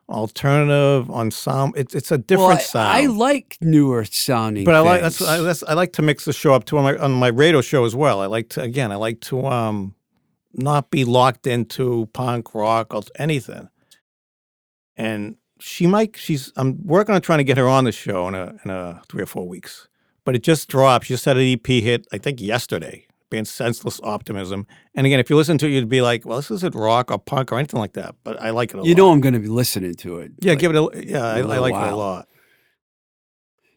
[0.09, 1.79] alternative ensemble.
[1.79, 2.89] It's it's a different well, I, sound.
[2.89, 4.65] I like newer sounding.
[4.65, 5.21] but I like that's.
[5.23, 7.61] I, that's I like to mix the show up too on my on my radio
[7.61, 8.21] show as well.
[8.21, 9.95] I like to again I like to um
[10.55, 13.69] not be locked into punk rock or anything.
[14.97, 18.35] And she might she's I'm working on trying to get her on the show in
[18.35, 19.89] a in a three or four weeks.
[20.25, 21.07] But it just dropped.
[21.07, 23.05] She just had an EP hit I think yesterday.
[23.31, 26.51] Being senseless optimism, and again, if you listen to it, you'd be like, "Well, this
[26.51, 28.89] isn't rock or punk or anything like that." But I like it a you lot.
[28.89, 30.33] You know I'm going to be listening to it.
[30.41, 31.23] yeah, Like, give it a yeah.
[31.27, 32.27] I, a I little like it a lot.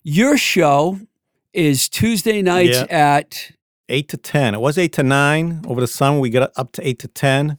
[0.03, 0.99] Your show
[1.51, 2.85] is Tuesday nights Yeah.
[3.19, 3.51] at
[3.89, 4.53] eight to ten.
[4.53, 6.19] It was eight to nine over the summer.
[6.19, 7.57] We got up to eight to ten,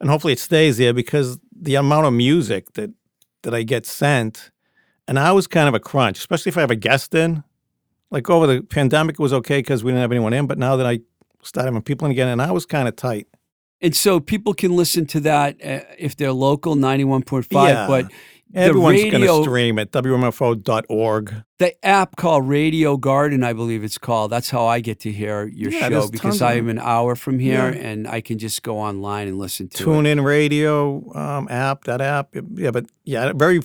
[0.00, 2.90] and hopefully it stays there because the amount of music that
[3.42, 4.50] that I get sent,
[5.08, 7.42] and I was kind of a crunch, especially if I have a guest in.
[8.10, 10.76] Like over the pandemic, it was okay because we didn't have anyone in, but now
[10.76, 11.00] that I
[11.42, 13.26] started having people in again, and I was kind of tight.
[13.80, 17.86] and so people can listen to that uh, if they're local 91.5 Yeah.
[17.88, 18.12] but
[18.54, 21.34] Everyone's going to stream at wmfo.org.
[21.58, 24.30] the app called Radio Garden, I believe it's called.
[24.30, 27.72] That's how I get to hear your Yeah, show because I'm an hour from here
[27.72, 27.80] Yeah.
[27.80, 29.84] and I can just go online and listen to it.
[29.84, 30.10] Tune it.
[30.10, 32.34] in radio um, app, that app.
[32.54, 33.60] Yeah, but yeah, very.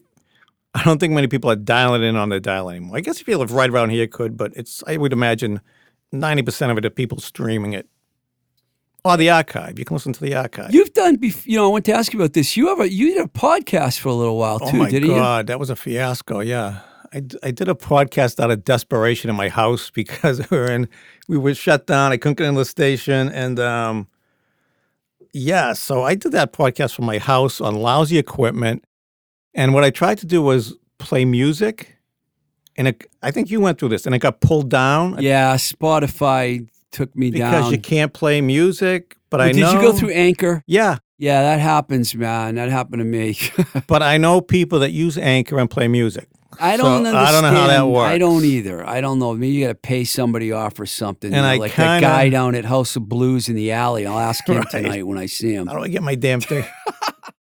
[0.74, 2.98] I don't think many people are dialing in on their dial anymore.
[2.98, 4.84] I guess if you live right around here, could, but it's.
[4.86, 5.60] I would imagine
[6.12, 7.90] ninety percent of it are people streaming it,
[9.10, 9.80] or the archive.
[9.80, 10.74] You can listen to the archive.
[10.74, 12.56] You've done, bef- you know, I want to ask you about this.
[12.58, 15.10] You have a you did a podcast for a little while oh too, my didn't
[15.10, 16.40] god, that was a fiasco.
[16.40, 16.82] Yeah,
[17.14, 20.90] I, I did a podcast out of desperation in my house because we were in
[21.28, 22.12] we were shut down.
[22.12, 24.08] I couldn't get into the station, and um,
[25.34, 28.84] yeah, so I did that podcast from my house on lousy equipment.
[29.54, 31.98] And what I tried to do was play music,
[32.76, 35.18] and it, I think you went through this, and it got pulled down?
[35.20, 37.62] Yeah, Spotify took me because down.
[37.62, 39.18] Because you can't play music.
[39.30, 40.64] But Well, I did know you go through Anchor?
[40.68, 42.56] Yeah, Yeah, that happens, man.
[42.56, 43.38] That happened to me.
[43.88, 46.28] but I know people that use Anchor and play music.
[46.60, 47.18] I don't understand.
[47.18, 48.10] I don't know how that works.
[48.10, 48.88] I don't either.
[48.88, 49.34] I don't know.
[49.34, 51.28] Maybe you got to pay somebody off or something.
[51.34, 53.72] And you know, I like that kinda- guy down at House of Blues in the
[53.74, 54.08] alley.
[54.08, 54.70] I'll ask him Right.
[54.70, 55.68] tonight when I see him.
[55.68, 56.64] How do I get my damn thing?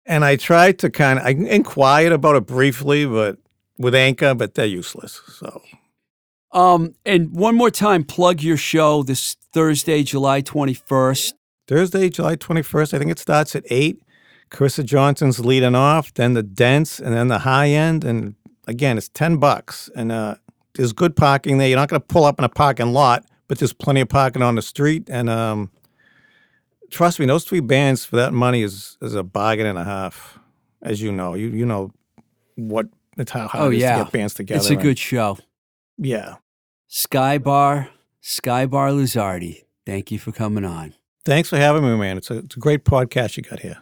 [0.06, 3.38] and I tried to kind of, I inquired about it briefly, but
[3.78, 5.20] with Anchor, but they're useless.
[5.40, 5.62] So
[6.54, 11.36] Um, and one more time, plug your show this Thursday, July twenty first.
[11.68, 14.02] Thursday, July 21st, I think it starts at 8.
[14.50, 18.04] Carissa Johnson's leading off, then the Dents, and then the high end.
[18.04, 18.36] And
[18.68, 19.90] again, it's 10 bucks.
[19.96, 20.36] And uh,
[20.76, 21.70] there's good parking there.
[21.70, 24.42] You're not going to pull up in a parking lot, but there's plenty of parking
[24.42, 25.08] on the street.
[25.10, 25.72] And um,
[26.90, 30.40] trust me, those three bands for that money is, is a bargain and a half,
[30.82, 31.36] as you know.
[31.36, 31.94] You you know
[32.56, 32.88] what
[33.18, 34.58] it's how hard Oh it is yeah, to get bands together.
[34.60, 35.38] it's a and- good show.
[35.98, 36.36] Yeah.
[36.90, 37.90] Skybar, Skybar
[38.22, 39.64] Sky Luzardi.
[39.86, 40.94] Thank you for coming on.
[41.24, 42.18] Thanks for having me, man.
[42.18, 43.78] It's a, it's a great podcast you got here.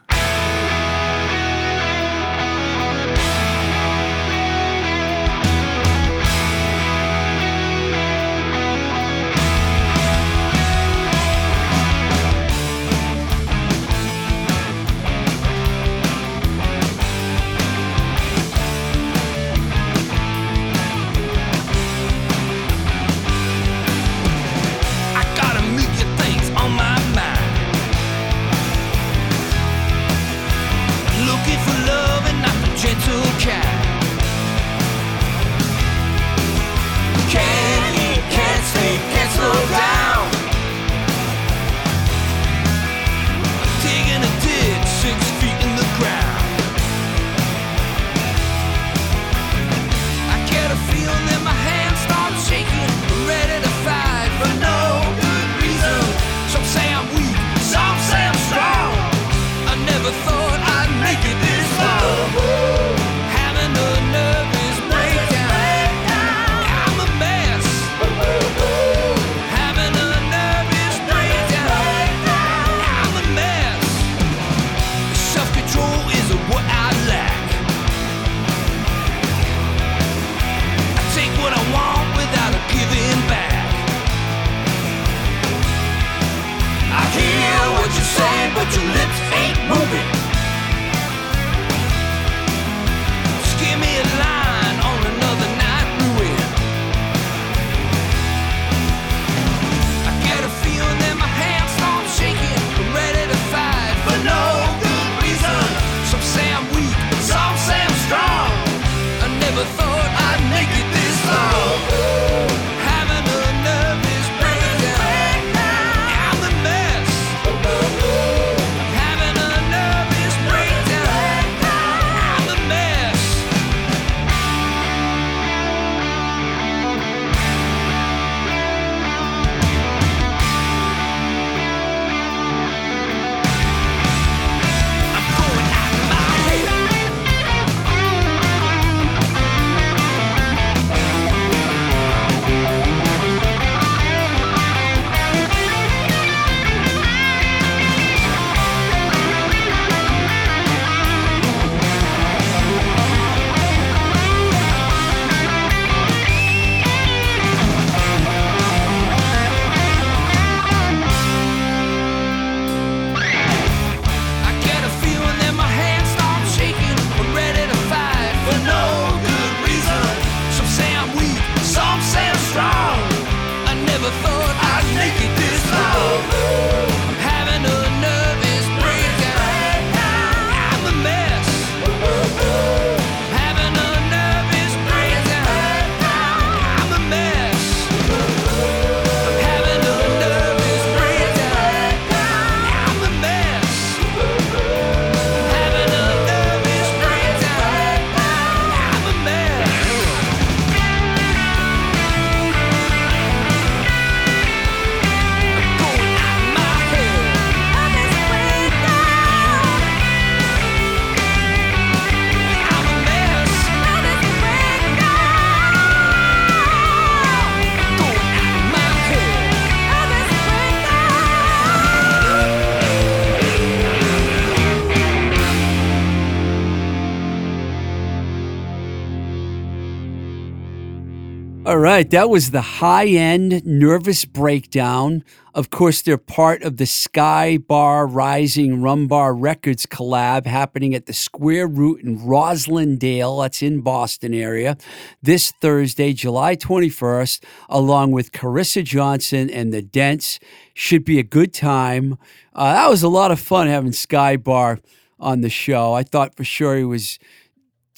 [231.99, 235.21] Right, that was the high end nervous breakdown.
[235.53, 241.07] Of course, they're part of the Sky Bar Rising Rum Bar Records collab happening at
[241.07, 244.77] the Square Root in Roslindale, that's in Boston area,
[245.21, 250.39] this Thursday, July 21st, along with Carissa Johnson and the Dents.
[250.73, 252.17] Should be a good time.
[252.55, 254.79] Uh, that was a lot of fun having Sky Bar
[255.19, 255.91] on the show.
[255.91, 257.19] I thought for sure he was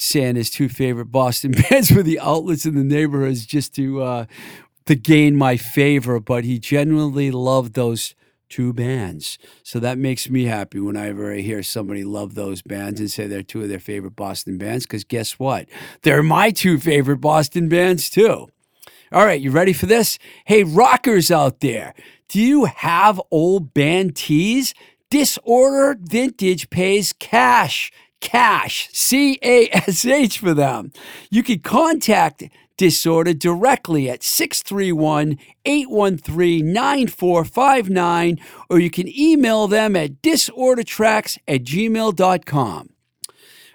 [0.02, 4.26] saying his two favorite Boston bands were the outlets in the neighborhoods just to uh,
[4.86, 8.16] to gain my favor, but he genuinely loved those
[8.50, 9.38] two bands.
[9.64, 13.44] So that makes me happy whenever I hear somebody love those bands and say they're
[13.44, 14.86] two of their favorite Boston bands.
[14.86, 15.68] Because guess what?
[16.02, 18.50] They're my two favorite Boston bands too.
[19.14, 20.18] All right, you ready for this?
[20.46, 21.94] Hey, rockers out there,
[22.28, 24.74] do you have old band tees?
[25.10, 27.92] Disorder Vintage pays cash.
[28.22, 30.94] Cash, C A S H for them.
[31.30, 32.44] You can contact
[32.82, 38.40] Disorder directly at 631 813 9459,
[38.72, 42.91] or you can email them at disordertracks at gmail.com.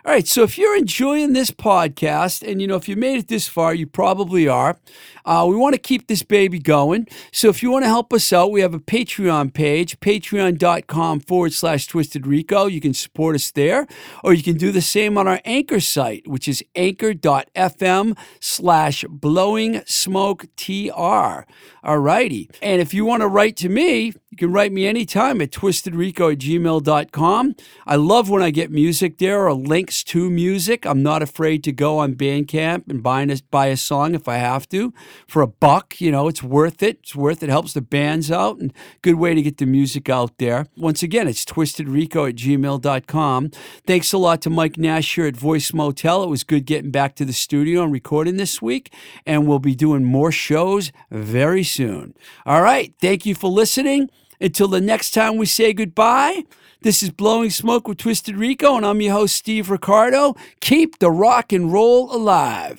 [0.06, 3.26] All right, so if you're enjoying this podcast, and you know, if you made it
[3.26, 4.78] this far, you probably are,
[5.24, 7.08] uh, we want to keep this baby going.
[7.32, 11.54] So if you want to help us out, we have a Patreon page, patreon.com forward
[11.54, 12.66] slash twisted rico.
[12.66, 13.88] You can support us there,
[14.22, 19.82] or you can do the same on our anchor site, which is anchor.fm slash blowing
[19.86, 20.92] smoke tr.
[20.92, 22.48] All righty.
[22.62, 26.32] And if you want to write to me, you can write me anytime at twistedrico
[26.32, 27.56] at gmail.com.
[27.86, 30.86] I love when I get music there or links to music.
[30.86, 34.36] I'm not afraid to go on Bandcamp and buy a, buy a song if I
[34.36, 34.92] have to
[35.26, 36.00] for a buck.
[36.00, 36.98] You know, it's worth it.
[37.02, 37.48] It's worth it.
[37.48, 38.72] Helps the bands out and
[39.02, 40.66] good way to get the music out there.
[40.76, 43.50] Once again, it's twistedrico at gmail.com.
[43.86, 46.22] Thanks a lot to Mike Nash here at Voice Motel.
[46.22, 48.92] It was good getting back to the studio and recording this week,
[49.24, 52.14] and we'll be doing more shows very soon.
[52.44, 52.94] All right.
[53.00, 54.10] Thank you for listening.
[54.40, 56.44] Until the next time we say goodbye,
[56.82, 60.36] this is Blowing Smoke with Twisted Rico, and I'm your host, Steve Ricardo.
[60.60, 62.78] Keep the rock and roll alive.